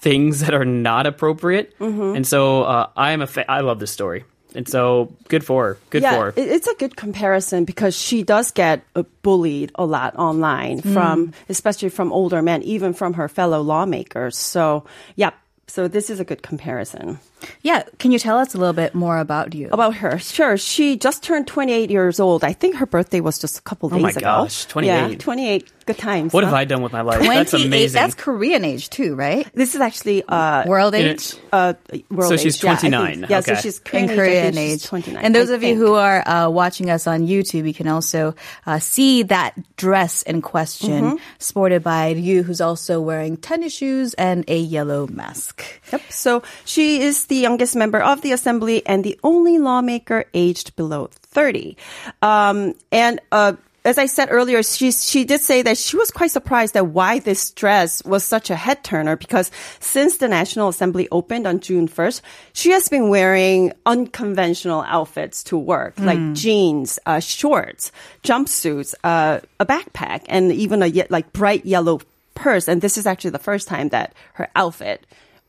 things 0.00 0.40
that 0.40 0.54
are 0.54 0.64
not 0.64 1.06
appropriate. 1.06 1.74
And 2.16 2.26
so 2.26 2.62
uh, 2.62 2.88
I 2.96 3.12
am 3.12 3.20
a 3.22 3.26
fa- 3.26 3.50
I 3.50 3.60
love 3.60 3.78
this 3.78 3.90
story, 3.90 4.24
and 4.54 4.68
so 4.68 5.12
good 5.28 5.44
for 5.44 5.66
her. 5.66 5.78
Good 5.90 6.02
yeah, 6.02 6.16
for 6.16 6.24
her. 6.26 6.34
it's 6.36 6.66
a 6.66 6.74
good 6.74 6.96
comparison 6.96 7.64
because 7.64 7.96
she 7.96 8.22
does 8.22 8.50
get 8.50 8.82
uh, 8.94 9.02
bullied 9.22 9.72
a 9.74 9.84
lot 9.84 10.16
online 10.16 10.80
from, 10.80 11.32
especially 11.48 11.88
from 11.88 12.12
older 12.12 12.42
men, 12.42 12.62
even 12.62 12.94
from 12.94 13.14
her 13.14 13.28
fellow 13.28 13.60
lawmakers. 13.60 14.36
So, 14.36 14.84
yeah, 15.16 15.30
so 15.66 15.88
this 15.88 16.10
is 16.10 16.20
a 16.20 16.24
good 16.24 16.42
comparison. 16.42 17.18
Yeah, 17.62 17.82
can 17.98 18.12
you 18.12 18.18
tell 18.18 18.38
us 18.38 18.54
a 18.54 18.58
little 18.58 18.74
bit 18.74 18.94
more 18.94 19.18
about 19.18 19.54
you? 19.54 19.68
About 19.72 19.96
her, 19.96 20.18
sure. 20.18 20.56
She 20.56 20.96
just 20.96 21.22
turned 21.22 21.46
28 21.46 21.90
years 21.90 22.20
old. 22.20 22.44
I 22.44 22.52
think 22.52 22.76
her 22.76 22.86
birthday 22.86 23.20
was 23.20 23.38
just 23.38 23.58
a 23.58 23.62
couple 23.62 23.88
days 23.88 23.98
ago. 23.98 24.04
Oh 24.04 24.04
my 24.04 24.10
ago. 24.10 24.20
gosh, 24.20 24.66
28. 24.66 25.10
Yeah, 25.10 25.18
28. 25.18 25.83
Good 25.86 25.98
times. 25.98 26.32
What 26.32 26.44
huh? 26.44 26.50
have 26.50 26.58
I 26.58 26.64
done 26.64 26.82
with 26.82 26.92
my 26.92 27.02
life? 27.02 27.20
That's 27.20 27.52
amazing. 27.52 28.00
That's 28.00 28.14
Korean 28.14 28.64
age 28.64 28.88
too, 28.90 29.14
right? 29.14 29.46
This 29.54 29.74
is 29.74 29.80
actually 29.80 30.22
uh, 30.26 30.64
World 30.66 30.94
age? 30.94 31.34
uh, 31.52 31.74
world 32.10 32.30
So 32.30 32.36
she's 32.36 32.56
age. 32.56 32.64
Yeah, 32.64 32.72
I 32.72 32.76
think- 32.76 32.94
29. 32.94 33.26
Yeah, 33.28 33.40
so 33.40 33.52
Okay. 33.52 33.60
she's 33.60 33.78
in 33.78 33.84
Korean 33.84 34.08
age. 34.08 34.10
I 34.10 34.16
Korean 34.16 34.52
she's 34.54 34.84
age. 34.84 34.86
29. 34.86 35.24
And 35.24 35.34
those 35.34 35.50
I 35.50 35.54
of 35.54 35.62
you 35.62 35.74
who 35.76 35.94
are 35.94 36.26
uh, 36.26 36.48
watching 36.48 36.88
us 36.90 37.06
on 37.06 37.26
YouTube, 37.26 37.66
you 37.66 37.74
can 37.74 37.86
also 37.88 38.34
uh, 38.66 38.78
see 38.78 39.24
that 39.24 39.54
dress 39.76 40.22
in 40.22 40.40
question, 40.42 41.04
Mm-hmm. 41.04 41.16
sported 41.38 41.82
by 41.82 42.12
Ryu, 42.12 42.42
who's 42.42 42.60
also 42.60 43.00
wearing 43.00 43.36
tennis 43.36 43.74
shoes 43.74 44.14
and 44.14 44.44
a 44.48 44.56
yellow 44.58 45.06
mask. 45.08 45.62
Yep. 45.92 46.00
So 46.10 46.42
she 46.64 47.02
is 47.02 47.26
the 47.26 47.36
youngest 47.36 47.76
member 47.76 48.00
of 48.00 48.22
the 48.22 48.32
assembly 48.32 48.84
and 48.86 49.04
the 49.04 49.18
only 49.22 49.58
lawmaker 49.58 50.24
aged 50.32 50.74
below 50.76 51.10
30. 51.12 51.76
Um, 52.22 52.74
and, 52.92 53.20
uh, 53.32 53.54
as 53.84 53.98
I 53.98 54.06
said 54.06 54.28
earlier, 54.30 54.62
she 54.62 54.90
she 54.92 55.24
did 55.24 55.40
say 55.40 55.60
that 55.62 55.76
she 55.76 55.96
was 55.96 56.10
quite 56.10 56.30
surprised 56.30 56.74
at 56.76 56.86
why 56.86 57.18
this 57.18 57.50
dress 57.50 58.02
was 58.04 58.24
such 58.24 58.48
a 58.48 58.56
head 58.56 58.82
turner 58.82 59.14
because 59.14 59.50
since 59.78 60.16
the 60.16 60.28
National 60.28 60.68
Assembly 60.68 61.06
opened 61.12 61.46
on 61.46 61.60
June 61.60 61.86
1st, 61.86 62.22
she 62.54 62.70
has 62.70 62.88
been 62.88 63.10
wearing 63.10 63.72
unconventional 63.84 64.82
outfits 64.82 65.42
to 65.44 65.58
work, 65.58 65.98
like 65.98 66.32
jeans, 66.34 66.98
uh, 67.04 67.20
shorts, 67.20 67.92
jumpsuits, 68.22 68.94
uh, 69.04 69.40
a 69.60 69.66
backpack, 69.66 70.22
and 70.28 70.50
even 70.52 70.82
a 70.82 70.86
ye- 70.86 71.04
like 71.10 71.32
bright 71.32 71.66
yellow 71.66 72.00
purse. 72.34 72.68
And 72.68 72.80
this 72.80 72.96
is 72.96 73.06
actually 73.06 73.30
the 73.30 73.38
first 73.38 73.68
time 73.68 73.90
that 73.90 74.14
her 74.34 74.48
outfit 74.56 75.06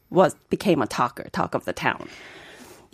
was 0.10 0.36
became 0.50 0.82
a 0.82 0.88
talker, 0.88 1.30
talk 1.32 1.56
of 1.56 1.63
the 1.63 1.74
town. 1.74 2.10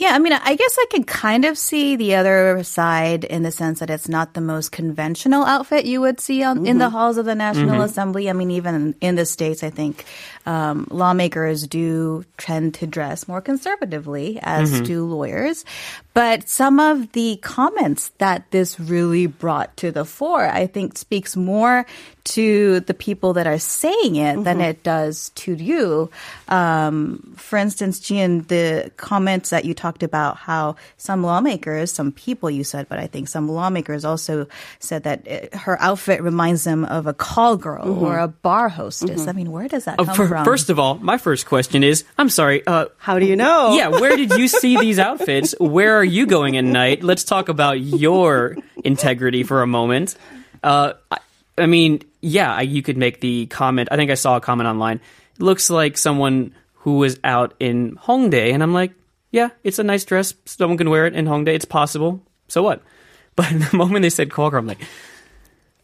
Yeah, 0.02 0.16
I 0.16 0.18
mean, 0.18 0.34
I 0.34 0.56
guess 0.56 0.78
I 0.80 0.86
can 0.90 1.04
kind 1.04 1.46
of 1.46 1.60
see 1.60 1.96
the 1.96 2.16
other 2.16 2.64
side 2.64 3.24
in 3.24 3.44
the 3.44 3.52
sense 3.52 3.82
that 3.82 3.92
it's 3.92 4.10
not 4.10 4.34
the 4.34 4.42
most 4.42 4.72
conventional 4.72 5.44
outfit 5.44 5.86
you 5.86 6.02
would 6.02 6.20
see 6.20 6.42
on, 6.42 6.66
in 6.66 6.80
the 6.80 6.86
mm-hmm. 6.86 6.96
halls 6.96 7.18
of 7.18 7.26
the 7.26 7.36
National 7.36 7.74
mm-hmm. 7.74 7.82
Assembly. 7.82 8.28
I 8.28 8.34
mean, 8.34 8.50
even 8.50 8.96
in 9.00 9.14
the 9.14 9.28
States, 9.28 9.64
I 9.64 9.70
think 9.70 10.06
um, 10.46 10.88
lawmakers 10.90 11.68
do 11.68 12.26
tend 12.38 12.74
to 12.76 12.88
dress 12.88 13.28
more 13.28 13.42
conservatively, 13.42 14.40
as 14.42 14.72
mm-hmm. 14.72 14.84
do 14.84 15.06
lawyers. 15.06 15.66
But 16.14 16.50
some 16.50 16.80
of 16.80 17.14
the 17.14 17.38
comments 17.38 18.10
that 18.18 18.50
this 18.52 18.80
really 18.80 19.28
brought 19.28 19.78
to 19.78 19.92
the 19.92 20.04
fore, 20.04 20.46
I 20.46 20.68
think, 20.68 20.98
speaks 20.98 21.38
more 21.38 21.86
to 22.24 22.82
the 22.82 22.94
people 22.94 23.34
that 23.34 23.48
are 23.48 23.58
saying 23.58 24.16
it 24.16 24.44
than 24.44 24.58
mm-hmm. 24.58 24.62
it 24.62 24.84
does 24.84 25.30
to 25.30 25.54
you. 25.56 26.12
Um, 26.50 27.34
for 27.38 27.58
instance, 27.58 28.00
Jian, 28.00 28.48
the 28.48 28.92
comments 28.98 29.50
that 29.52 29.66
you 29.66 29.74
talked 29.74 30.04
about 30.04 30.38
how 30.38 30.76
some 30.98 31.24
lawmakers, 31.24 31.92
some 31.92 32.12
people 32.12 32.52
you 32.52 32.64
said, 32.64 32.90
but 32.90 33.00
I 33.00 33.08
think 33.08 33.28
some 33.28 33.50
lawmakers 33.50 34.06
also 34.06 34.48
said 34.80 35.04
that 35.04 35.26
it, 35.26 35.54
her 35.56 35.82
outfit 35.82 36.22
reminds 36.22 36.64
them 36.64 36.86
of 36.86 37.08
a 37.08 37.14
call 37.14 37.56
girl 37.58 37.86
mm-hmm. 37.86 38.04
or 38.04 38.20
a 38.20 38.28
bar 38.28 38.70
hostess. 38.70 39.28
I 39.28 39.32
mean, 39.32 39.52
where 39.52 39.68
does 39.68 39.86
that 39.86 39.96
Oh, 39.98 40.06
come 40.06 40.16
fir- 40.16 40.28
from? 40.32 40.46
First 40.46 40.70
of 40.70 40.80
all, 40.80 40.96
my 40.96 41.18
first 41.18 41.46
question 41.46 41.84
is, 41.84 42.06
I'm 42.18 42.30
sorry, 42.30 42.66
uh, 42.66 42.86
How 42.98 43.20
do 43.20 43.26
you 43.26 43.36
know? 43.36 43.76
yeah, 43.78 43.90
where 43.90 44.16
did 44.16 44.32
you 44.32 44.48
see 44.48 44.78
these 44.78 44.98
outfits? 44.98 45.54
Where 45.60 45.98
are 45.98 46.04
you 46.04 46.26
going 46.26 46.56
at 46.56 46.64
night? 46.64 47.04
Let's 47.04 47.26
talk 47.26 47.50
about 47.50 47.82
your 47.82 48.56
integrity 48.84 49.44
for 49.44 49.62
a 49.62 49.68
moment. 49.68 50.16
Uh, 50.64 50.94
I, 51.12 51.18
I 51.58 51.66
mean, 51.66 52.02
yeah, 52.22 52.56
I, 52.56 52.62
you 52.62 52.82
could 52.82 52.96
make 52.98 53.20
the 53.20 53.48
comment. 53.48 53.90
I 53.92 53.98
think 53.98 54.10
I 54.10 54.16
saw 54.16 54.38
a 54.38 54.42
comment 54.42 54.68
online. 54.68 55.02
It 55.36 55.42
looks 55.42 55.70
like 55.70 55.98
someone 55.98 56.56
who 56.76 56.98
was 56.98 57.20
out 57.24 57.54
in 57.60 57.98
Hongdae, 57.98 58.54
and 58.54 58.64
I'm 58.64 58.74
like, 58.74 58.94
yeah, 59.32 59.50
it's 59.64 59.80
a 59.80 59.84
nice 59.84 60.06
dress. 60.06 60.34
Someone 60.46 60.78
can 60.78 60.90
wear 60.90 61.08
it 61.08 61.14
in 61.14 61.26
Hongdae. 61.26 61.56
It's 61.56 61.66
possible. 61.66 62.22
So 62.48 62.64
what? 62.64 62.82
But 63.34 63.48
the 63.48 63.78
moment 63.78 64.04
they 64.04 64.10
said 64.10 64.30
call 64.30 64.50
girl, 64.50 64.60
I'm 64.60 64.68
like, 64.68 64.84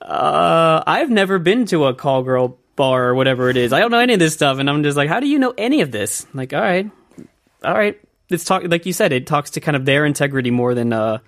uh, 0.01 0.83
I've 0.85 1.09
never 1.09 1.39
been 1.39 1.65
to 1.67 1.85
a 1.85 1.93
call 1.93 2.21
girl 2.23 2.59
bar 2.77 3.09
or 3.09 3.15
whatever 3.15 3.49
it 3.49 3.57
is. 3.57 3.73
I 3.73 3.79
don't 3.79 3.91
know 3.91 3.99
any 3.99 4.13
of 4.13 4.19
this 4.19 4.33
stuff, 4.33 4.59
and 4.59 4.69
I'm 4.69 4.83
just 4.83 4.95
like, 4.95 5.09
how 5.09 5.19
do 5.19 5.27
you 5.27 5.39
know 5.39 5.53
any 5.57 5.81
of 5.81 5.91
this? 5.91 6.25
Like, 6.33 6.53
all 6.53 6.61
right, 6.61 6.89
all 7.65 7.73
right. 7.73 7.99
It's 8.29 8.45
talk 8.45 8.63
like 8.63 8.85
you 8.85 8.93
said. 8.93 9.11
It 9.11 9.27
talks 9.27 9.51
to 9.51 9.59
kind 9.59 9.75
of 9.75 9.83
their 9.83 10.05
integrity 10.05 10.51
more 10.51 10.73
than 10.73 10.93
uh 10.93 11.19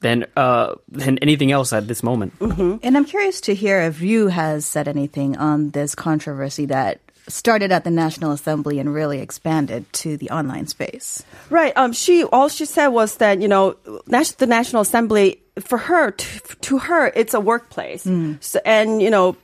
than 0.00 0.26
uh 0.36 0.74
than 0.88 1.18
anything 1.18 1.52
else 1.52 1.72
at 1.72 1.88
this 1.88 2.02
moment. 2.02 2.34
And 2.40 2.96
I'm 2.96 3.04
curious 3.04 3.40
to 3.42 3.54
hear 3.54 3.80
if 3.80 4.02
you 4.02 4.28
has 4.28 4.66
said 4.66 4.88
anything 4.88 5.36
on 5.36 5.70
this 5.70 5.94
controversy 5.94 6.66
that 6.66 7.00
started 7.28 7.70
at 7.70 7.84
the 7.84 7.90
National 7.90 8.32
Assembly 8.32 8.78
and 8.78 8.92
really 8.92 9.20
expanded 9.20 9.90
to 9.92 10.16
the 10.16 10.30
online 10.30 10.66
space. 10.66 11.22
Right. 11.50 11.72
Um, 11.76 11.92
she 11.92 12.24
all 12.24 12.48
she 12.48 12.64
said 12.64 12.88
was 12.88 13.16
that 13.18 13.40
you 13.40 13.48
know, 13.48 13.76
the 14.06 14.46
National 14.46 14.82
Assembly 14.82 15.40
for 15.60 15.78
her 15.78 16.10
to, 16.10 16.56
to 16.62 16.78
her 16.78 17.12
it's 17.14 17.34
a 17.34 17.40
workplace, 17.40 18.08
so, 18.40 18.58
and 18.64 19.02
you 19.02 19.10
know, 19.10 19.36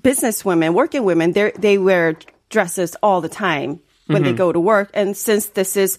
business 0.00 0.44
women, 0.44 0.74
working 0.74 1.04
women, 1.04 1.32
they 1.32 1.52
they 1.58 1.78
wear 1.78 2.16
dresses 2.48 2.96
all 3.02 3.20
the 3.20 3.28
time 3.28 3.80
when 4.06 4.22
they 4.24 4.32
go 4.32 4.52
to 4.52 4.60
work, 4.60 4.90
and 4.92 5.16
since 5.16 5.46
this 5.46 5.76
is 5.76 5.98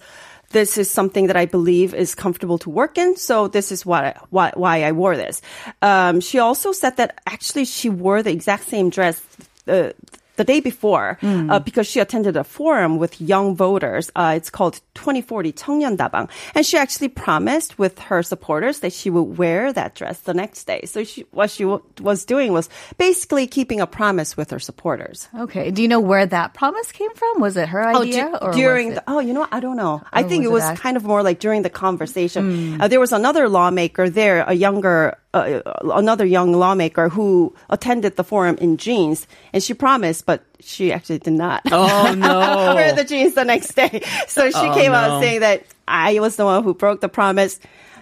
this 0.51 0.77
is 0.77 0.89
something 0.89 1.27
that 1.27 1.35
I 1.35 1.45
believe 1.45 1.93
is 1.93 2.15
comfortable 2.15 2.59
to 2.59 2.69
work 2.69 2.97
in. 2.97 3.17
So 3.17 3.47
this 3.47 3.71
is 3.71 3.85
why 3.85 4.15
why, 4.29 4.51
why 4.55 4.83
I 4.83 4.91
wore 4.91 5.17
this. 5.17 5.41
Um, 5.81 6.21
she 6.21 6.39
also 6.39 6.71
said 6.71 6.97
that 6.97 7.19
actually 7.25 7.65
she 7.65 7.89
wore 7.89 8.23
the 8.23 8.31
exact 8.31 8.65
same 8.69 8.89
dress. 8.89 9.21
Uh, 9.67 9.89
the 10.35 10.43
day 10.43 10.61
before, 10.61 11.19
uh, 11.21 11.59
because 11.59 11.85
she 11.85 11.99
attended 11.99 12.35
a 12.35 12.43
forum 12.43 12.97
with 12.97 13.21
young 13.21 13.55
voters. 13.55 14.09
Uh, 14.15 14.33
it's 14.35 14.49
called 14.49 14.81
2040 14.94 15.52
청년다방. 15.52 16.28
And 16.54 16.64
she 16.66 16.76
actually 16.76 17.08
promised 17.08 17.78
with 17.78 17.98
her 18.00 18.22
supporters 18.22 18.80
that 18.80 18.92
she 18.92 19.10
would 19.10 19.38
wear 19.38 19.72
that 19.72 19.94
dress 19.94 20.20
the 20.20 20.34
next 20.34 20.64
day. 20.66 20.82
So 20.86 21.04
she, 21.04 21.24
what 21.30 21.50
she 21.50 21.64
w- 21.64 21.82
was 22.00 22.24
doing 22.24 22.52
was 22.52 22.68
basically 22.98 23.46
keeping 23.46 23.80
a 23.80 23.86
promise 23.86 24.36
with 24.36 24.50
her 24.50 24.58
supporters. 24.58 25.28
Okay. 25.38 25.70
Do 25.70 25.82
you 25.82 25.88
know 25.88 26.00
where 26.00 26.26
that 26.26 26.54
promise 26.54 26.92
came 26.92 27.12
from? 27.14 27.40
Was 27.40 27.56
it 27.56 27.68
her 27.68 27.86
idea? 27.86 28.30
du- 28.30 28.42
or 28.44 28.48
was 28.48 28.56
during 28.56 28.92
it- 28.92 28.94
the, 28.96 29.02
oh, 29.08 29.20
you 29.20 29.32
know, 29.32 29.40
what? 29.40 29.52
I 29.52 29.60
don't 29.60 29.76
know. 29.76 30.02
I 30.12 30.22
Or 30.22 30.28
think 30.28 30.42
was 30.42 30.46
it 30.46 30.48
it 30.48 30.52
was 30.52 30.62
act- 30.64 30.80
kind 30.80 30.96
of 30.96 31.04
more 31.04 31.22
like 31.22 31.38
during 31.40 31.62
the 31.62 31.70
conversation. 31.70 32.80
Uh, 32.80 32.88
there 32.88 33.00
was 33.00 33.12
another 33.12 33.48
lawmaker 33.48 34.08
there, 34.10 34.44
a 34.46 34.54
younger, 34.54 35.16
uh, 35.34 35.60
another 35.94 36.24
young 36.24 36.52
lawmaker 36.52 37.08
who 37.08 37.54
attended 37.70 38.16
the 38.16 38.24
forum 38.24 38.56
in 38.60 38.76
jeans, 38.76 39.26
and 39.52 39.62
she 39.62 39.74
promised, 39.74 40.26
but 40.26 40.42
she 40.63 40.91
actually 40.93 41.19
did 41.19 41.33
not. 41.33 41.61
Oh 41.71 42.13
no! 42.17 42.73
wear 42.75 42.93
the 42.93 43.03
jeans 43.03 43.33
the 43.35 43.43
next 43.45 43.73
day. 43.75 44.01
So 44.27 44.49
she 44.49 44.55
Oh, 44.57 44.73
came 44.73 44.91
no. 44.91 44.97
out 44.97 45.21
saying 45.21 45.41
that 45.41 45.63
I 45.87 46.19
was 46.19 46.35
the 46.35 46.45
one 46.45 46.63
who 46.63 46.73
broke 46.73 47.01
the 47.01 47.09
promise. 47.09 47.59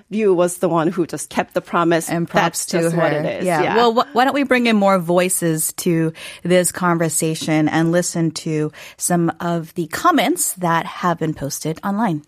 You 0.09 0.33
was 0.33 0.57
the 0.57 0.67
one 0.67 0.89
who 0.89 1.07
just 1.07 1.29
kept 1.29 1.53
the 1.53 1.61
promise. 1.61 2.09
and 2.09 2.27
props 2.27 2.43
That's 2.43 2.65
to 2.67 2.79
just 2.81 2.95
her. 2.95 3.01
what 3.01 3.13
it 3.13 3.25
is. 3.39 3.45
Yeah. 3.45 3.75
Well, 3.77 3.93
wh- 3.93 4.13
why 4.15 4.25
don't 4.25 4.33
we 4.33 4.43
bring 4.43 4.65
in 4.67 4.75
more 4.75 4.99
voices 4.99 5.71
to 5.77 6.11
this 6.43 6.69
conversation 6.71 7.69
and 7.69 7.93
listen 7.93 8.31
to 8.31 8.73
some 8.97 9.31
of 9.39 9.73
the 9.75 9.87
comments 9.87 10.51
that 10.55 10.85
have 10.85 11.17
been 11.19 11.33
posted 11.33 11.79
online. 11.81 12.23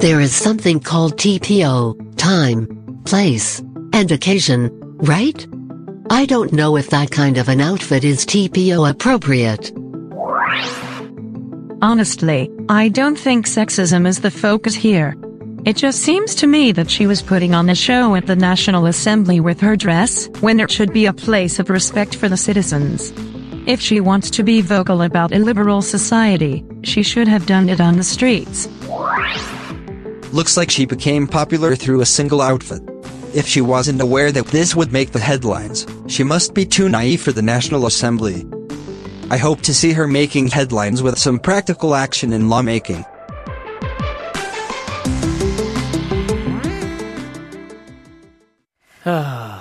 There 0.00 0.20
is 0.20 0.32
something 0.34 0.78
called 0.80 1.16
TPO, 1.16 2.16
time, 2.16 2.66
place, 3.08 3.60
and 3.94 4.12
occasion, 4.12 4.68
right? 4.98 5.46
I 6.10 6.26
don't 6.26 6.52
know 6.52 6.76
if 6.76 6.90
that 6.90 7.10
kind 7.10 7.38
of 7.38 7.48
an 7.48 7.58
outfit 7.58 8.04
is 8.04 8.26
TPO 8.26 8.90
appropriate. 8.90 9.72
Honestly, 11.80 12.50
I 12.68 12.88
don't 12.88 13.18
think 13.18 13.46
sexism 13.46 14.06
is 14.06 14.20
the 14.20 14.30
focus 14.30 14.74
here. 14.74 15.16
It 15.64 15.76
just 15.76 16.00
seems 16.00 16.34
to 16.36 16.46
me 16.46 16.70
that 16.72 16.90
she 16.90 17.06
was 17.06 17.22
putting 17.22 17.54
on 17.54 17.70
a 17.70 17.74
show 17.74 18.14
at 18.14 18.26
the 18.26 18.36
National 18.36 18.84
Assembly 18.84 19.40
with 19.40 19.58
her 19.60 19.74
dress, 19.74 20.28
when 20.40 20.60
it 20.60 20.70
should 20.70 20.92
be 20.92 21.06
a 21.06 21.12
place 21.14 21.58
of 21.58 21.70
respect 21.70 22.14
for 22.14 22.28
the 22.28 22.36
citizens. 22.36 23.12
If 23.66 23.80
she 23.80 24.00
wants 24.00 24.28
to 24.30 24.42
be 24.42 24.60
vocal 24.60 25.00
about 25.00 25.32
a 25.32 25.38
liberal 25.38 25.80
society, 25.80 26.62
she 26.82 27.02
should 27.02 27.28
have 27.28 27.46
done 27.46 27.70
it 27.70 27.80
on 27.80 27.96
the 27.96 28.04
streets. 28.04 28.68
Looks 30.32 30.58
like 30.58 30.70
she 30.70 30.84
became 30.84 31.26
popular 31.26 31.74
through 31.74 32.02
a 32.02 32.06
single 32.06 32.42
outfit. 32.42 32.82
If 33.34 33.46
she 33.46 33.60
wasn't 33.60 34.00
aware 34.00 34.32
that 34.32 34.46
this 34.46 34.74
would 34.74 34.90
make 34.90 35.12
the 35.12 35.18
headlines, 35.18 35.86
she 36.06 36.24
must 36.24 36.54
be 36.54 36.64
too 36.64 36.88
naive 36.88 37.20
for 37.20 37.30
the 37.30 37.42
National 37.42 37.86
Assembly. 37.86 38.46
I 39.30 39.36
hope 39.36 39.60
to 39.62 39.74
see 39.74 39.92
her 39.92 40.08
making 40.08 40.48
headlines 40.48 41.02
with 41.02 41.18
some 41.18 41.38
practical 41.38 41.94
action 41.94 42.32
in 42.32 42.48
lawmaking. 42.48 43.04
Ah. 49.04 49.57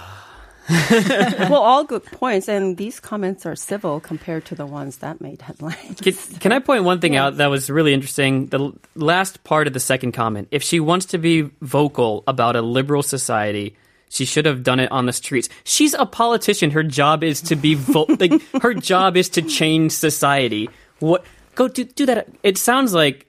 well, 1.49 1.61
all 1.61 1.83
good 1.85 2.03
points, 2.05 2.49
and 2.49 2.75
these 2.77 2.99
comments 2.99 3.45
are 3.45 3.55
civil 3.55 3.99
compared 3.99 4.45
to 4.45 4.55
the 4.55 4.65
ones 4.65 4.97
that 4.97 5.21
made 5.21 5.41
headlines. 5.41 6.01
Can, 6.01 6.13
can 6.39 6.51
I 6.51 6.59
point 6.59 6.83
one 6.83 6.99
thing 6.99 7.15
out 7.15 7.37
that 7.37 7.47
was 7.47 7.69
really 7.69 7.93
interesting? 7.93 8.47
The 8.47 8.73
last 8.95 9.43
part 9.43 9.67
of 9.67 9.73
the 9.73 9.79
second 9.79 10.11
comment. 10.11 10.49
If 10.51 10.63
she 10.63 10.79
wants 10.79 11.05
to 11.07 11.17
be 11.17 11.49
vocal 11.61 12.23
about 12.27 12.55
a 12.55 12.61
liberal 12.61 13.03
society, 13.03 13.75
She 14.09 14.23
should 14.23 14.45
have 14.45 14.63
done 14.63 14.79
it 14.79 14.89
on 14.91 15.05
the 15.05 15.11
streets. 15.11 15.49
She's 15.65 15.93
a 15.93 16.05
politician. 16.05 16.71
Her 16.71 16.83
job 16.83 17.23
is 17.23 17.41
to 17.41 17.55
be 17.57 17.75
vo- 17.75 18.07
like 18.07 18.31
her 18.61 18.73
job 18.73 19.17
is 19.17 19.27
to 19.35 19.41
change 19.41 19.91
society. 19.91 20.69
What 20.99 21.25
go 21.55 21.67
do 21.67 21.83
do 21.83 22.05
that? 22.07 22.27
It 22.41 22.57
sounds 22.57 22.93
like 22.93 23.26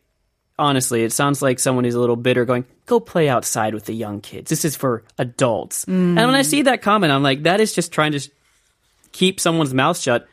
honestly, 0.58 1.02
it 1.02 1.12
sounds 1.12 1.40
like 1.40 1.58
someone 1.58 1.84
who's 1.84 1.94
a 1.94 2.00
little 2.00 2.16
bitter 2.16 2.44
going, 2.44 2.64
go 2.86 3.00
play 3.00 3.28
outside 3.28 3.74
with 3.74 3.84
the 3.84 3.94
young 3.94 4.20
kids. 4.20 4.50
This 4.50 4.64
is 4.64 4.76
for 4.76 5.04
adults. 5.18 5.84
And 5.84 6.16
when 6.16 6.34
I 6.34 6.42
see 6.42 6.62
that 6.62 6.82
comment, 6.82 7.12
I'm 7.12 7.22
like, 7.22 7.44
that 7.44 7.60
is 7.60 7.72
just 7.72 7.92
trying 7.92 8.12
to 8.12 8.30
keep 9.12 9.40
someone's 9.40 9.74
mouth 9.74 9.98
shut. 9.98 10.26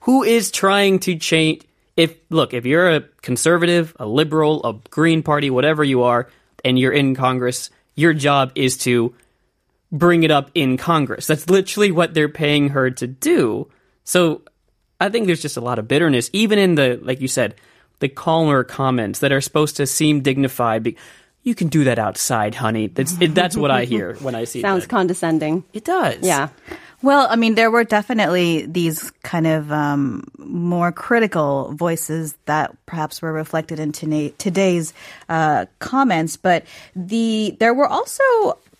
Who 0.00 0.22
is 0.22 0.50
trying 0.50 0.98
to 1.00 1.16
change? 1.16 1.62
If, 1.96 2.16
look, 2.30 2.54
if 2.54 2.64
you're 2.64 2.90
a 2.90 3.00
conservative, 3.20 3.94
a 3.98 4.06
liberal, 4.06 4.64
a 4.64 4.74
green 4.90 5.22
party, 5.22 5.50
whatever 5.50 5.84
you 5.84 6.02
are, 6.02 6.28
and 6.64 6.78
you're 6.78 6.92
in 6.92 7.14
Congress, 7.14 7.70
your 7.94 8.14
job 8.14 8.52
is 8.54 8.78
to 8.78 9.14
bring 9.90 10.22
it 10.22 10.30
up 10.30 10.50
in 10.54 10.78
Congress. 10.78 11.26
That's 11.26 11.50
literally 11.50 11.92
what 11.92 12.14
they're 12.14 12.30
paying 12.30 12.70
her 12.70 12.90
to 12.92 13.06
do. 13.06 13.70
So 14.04 14.42
I 14.98 15.10
think 15.10 15.26
there's 15.26 15.42
just 15.42 15.58
a 15.58 15.60
lot 15.60 15.78
of 15.78 15.86
bitterness, 15.86 16.30
even 16.32 16.58
in 16.58 16.76
the, 16.76 16.98
like 17.02 17.20
you 17.20 17.28
said, 17.28 17.56
the 18.02 18.08
calmer 18.10 18.64
comments 18.64 19.20
that 19.20 19.30
are 19.32 19.40
supposed 19.40 19.76
to 19.78 19.86
seem 19.86 20.20
dignified. 20.20 20.82
Be- 20.82 20.96
you 21.44 21.54
can 21.54 21.68
do 21.68 21.84
that 21.84 21.98
outside, 21.98 22.54
honey. 22.54 22.88
That's 22.88 23.16
it, 23.20 23.34
that's 23.34 23.56
what 23.56 23.70
I 23.70 23.84
hear 23.84 24.14
when 24.16 24.34
I 24.34 24.44
see 24.44 24.60
Sounds 24.68 24.84
that. 24.84 24.90
condescending. 24.90 25.64
it 25.72 25.84
does. 25.84 26.18
Yeah. 26.22 26.48
Well, 27.02 27.26
I 27.28 27.34
mean, 27.34 27.56
there 27.56 27.68
were 27.70 27.82
definitely 27.82 28.64
these 28.66 29.10
kind 29.24 29.46
of 29.48 29.72
um, 29.72 30.22
more 30.38 30.92
critical 30.92 31.72
voices 31.74 32.36
that 32.46 32.76
perhaps 32.86 33.20
were 33.22 33.32
reflected 33.32 33.80
in 33.80 33.90
tona- 33.90 34.32
today's 34.38 34.94
uh, 35.28 35.66
comments, 35.80 36.36
but 36.36 36.64
the 36.94 37.56
there 37.58 37.74
were 37.74 37.88
also 37.88 38.22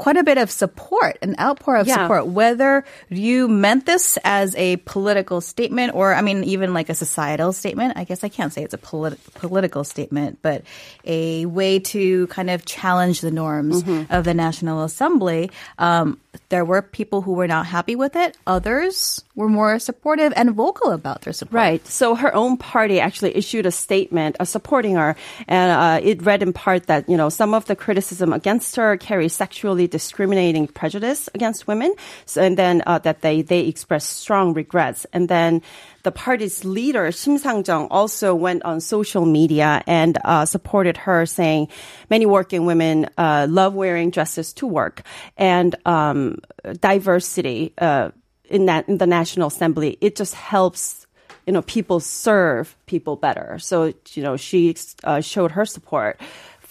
quite 0.03 0.17
a 0.17 0.25
bit 0.25 0.39
of 0.39 0.51
support, 0.51 1.15
an 1.23 1.37
outpour 1.39 1.77
of 1.77 1.87
Yeah. 1.87 1.95
support. 1.95 2.27
Whether 2.27 2.83
you 3.09 3.47
meant 3.47 3.87
this 3.87 4.19
as 4.25 4.49
a 4.57 4.77
political 4.95 5.41
statement 5.41 5.95
or, 5.95 6.13
I 6.13 6.23
mean, 6.23 6.43
even 6.55 6.75
like 6.75 6.89
a 6.91 6.95
societal 6.95 7.53
statement. 7.53 7.95
I 7.97 8.03
guess 8.03 8.25
I 8.25 8.29
can't 8.37 8.53
say 8.53 8.63
it's 8.67 8.75
a 8.75 8.83
polit- 8.91 9.21
political 9.35 9.85
statement, 9.85 10.39
but 10.43 10.63
a 11.05 11.47
way 11.47 11.79
to 11.95 12.27
kind 12.29 12.51
of 12.51 12.65
challenge 12.67 13.21
the 13.21 13.31
norms 13.31 13.85
of 14.11 14.25
the 14.25 14.35
National 14.35 14.83
Assembly. 14.83 15.51
Um, 15.79 16.19
there 16.49 16.65
were 16.65 16.83
people 16.83 17.21
who 17.23 17.33
were 17.39 17.47
not 17.47 17.67
happy 17.67 17.95
with 17.95 18.17
it. 18.17 18.37
Others 18.47 19.23
were 19.37 19.49
more 19.49 19.79
supportive 19.79 20.33
and 20.35 20.51
vocal 20.53 20.91
about 20.91 21.23
their 21.23 21.33
support. 21.33 21.55
Right. 21.55 21.87
So 21.87 22.15
her 22.15 22.35
own 22.35 22.57
party 22.57 23.01
actually 23.01 23.37
issued 23.37 23.67
a 23.67 23.71
statement 23.71 24.37
uh, 24.41 24.45
supporting 24.45 24.97
her, 24.97 25.15
and 25.47 25.69
uh, 25.73 26.01
it 26.11 26.23
read 26.25 26.43
in 26.43 26.53
part 26.53 26.87
that 26.89 27.09
you 27.09 27.17
know 27.21 27.29
some 27.29 27.53
of 27.55 27.67
the 27.67 27.77
criticism 27.77 28.33
against 28.33 28.77
her 28.77 28.97
carries 28.97 29.33
sexually 29.37 29.87
discriminating 29.93 30.67
prejudice 30.67 31.29
against 31.35 31.69
women, 31.69 31.95
so, 32.27 32.43
and 32.43 32.59
then 32.59 32.83
uh, 32.87 32.99
that 33.07 33.21
they 33.21 33.43
they 33.43 33.61
expressed 33.69 34.11
strong 34.19 34.55
regrets, 34.55 35.07
and 35.13 35.29
then. 35.29 35.63
The 36.03 36.11
party's 36.11 36.65
leader, 36.65 37.07
Shim 37.15 37.39
Sang-jung, 37.39 37.87
also 37.87 38.35
went 38.35 38.65
on 38.65 38.81
social 38.81 39.25
media 39.25 39.85
and 39.87 40.19
uh, 40.25 40.47
supported 40.47 40.97
her, 40.97 41.27
saying 41.27 41.69
many 42.11 42.27
working 42.27 42.67
women 42.67 43.07
uh, 43.17 43.47
love 43.49 43.75
wearing 43.75 44.11
dresses 44.11 44.53
to 44.55 44.67
work, 44.67 45.07
and 45.39 45.77
um, 45.87 46.43
diversity 46.81 47.73
uh, 47.79 48.11
in 48.53 48.67
that 48.67 48.89
in 48.89 48.99
the 48.99 49.07
National 49.07 49.49
Assembly 49.49 49.99
it 50.01 50.15
just 50.15 50.35
helps 50.35 51.07
you 51.47 51.53
know 51.53 51.63
people 51.63 51.99
serve 51.99 52.77
people 52.87 53.17
better. 53.17 53.59
So 53.59 53.93
you 54.13 54.23
know 54.23 54.37
she 54.37 54.77
uh, 55.03 55.21
showed 55.21 55.53
her 55.53 55.65
support 55.65 56.21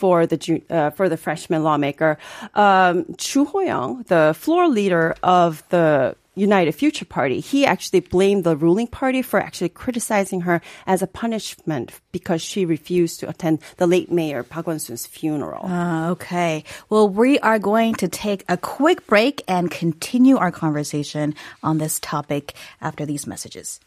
for 0.02 0.26
the 0.26 0.62
uh, 0.70 0.90
for 0.98 1.08
the 1.08 1.18
freshman 1.26 1.62
lawmaker 1.64 2.18
um, 2.56 3.06
Joo 3.18 3.46
Ho-young, 3.46 4.04
the 4.08 4.34
floor 4.38 4.68
leader 4.68 5.16
of 5.22 5.64
the 5.70 6.16
United 6.34 6.72
Future 6.72 7.06
Party. 7.06 7.40
He 7.40 7.66
actually 7.66 8.00
blamed 8.00 8.44
the 8.44 8.56
ruling 8.56 8.88
party 8.88 9.22
for 9.22 9.40
actually 9.40 9.70
criticizing 9.70 10.42
her 10.42 10.62
as 10.88 11.04
a 11.04 11.08
punishment 11.08 11.92
because 12.12 12.42
she 12.42 12.66
refused 12.66 13.20
to 13.20 13.30
attend 13.30 13.60
the 13.78 13.86
late 13.86 14.10
mayor 14.12 14.42
Park 14.42 14.66
Won-soon's 14.66 15.06
funeral. 15.06 15.66
Ah, 15.66 16.10
okay. 16.10 16.64
Well, 16.90 17.08
we 17.08 17.38
are 17.40 17.60
going 17.60 17.94
to 17.96 18.08
take 18.08 18.44
a 18.50 18.58
quick 18.58 19.06
break 19.06 19.44
and 19.48 19.70
continue 19.70 20.38
our 20.38 20.52
conversation 20.52 21.36
on 21.62 21.78
this 21.78 22.00
topic 22.00 22.56
after 22.82 23.06
these 23.06 23.28
messages. 23.28 23.80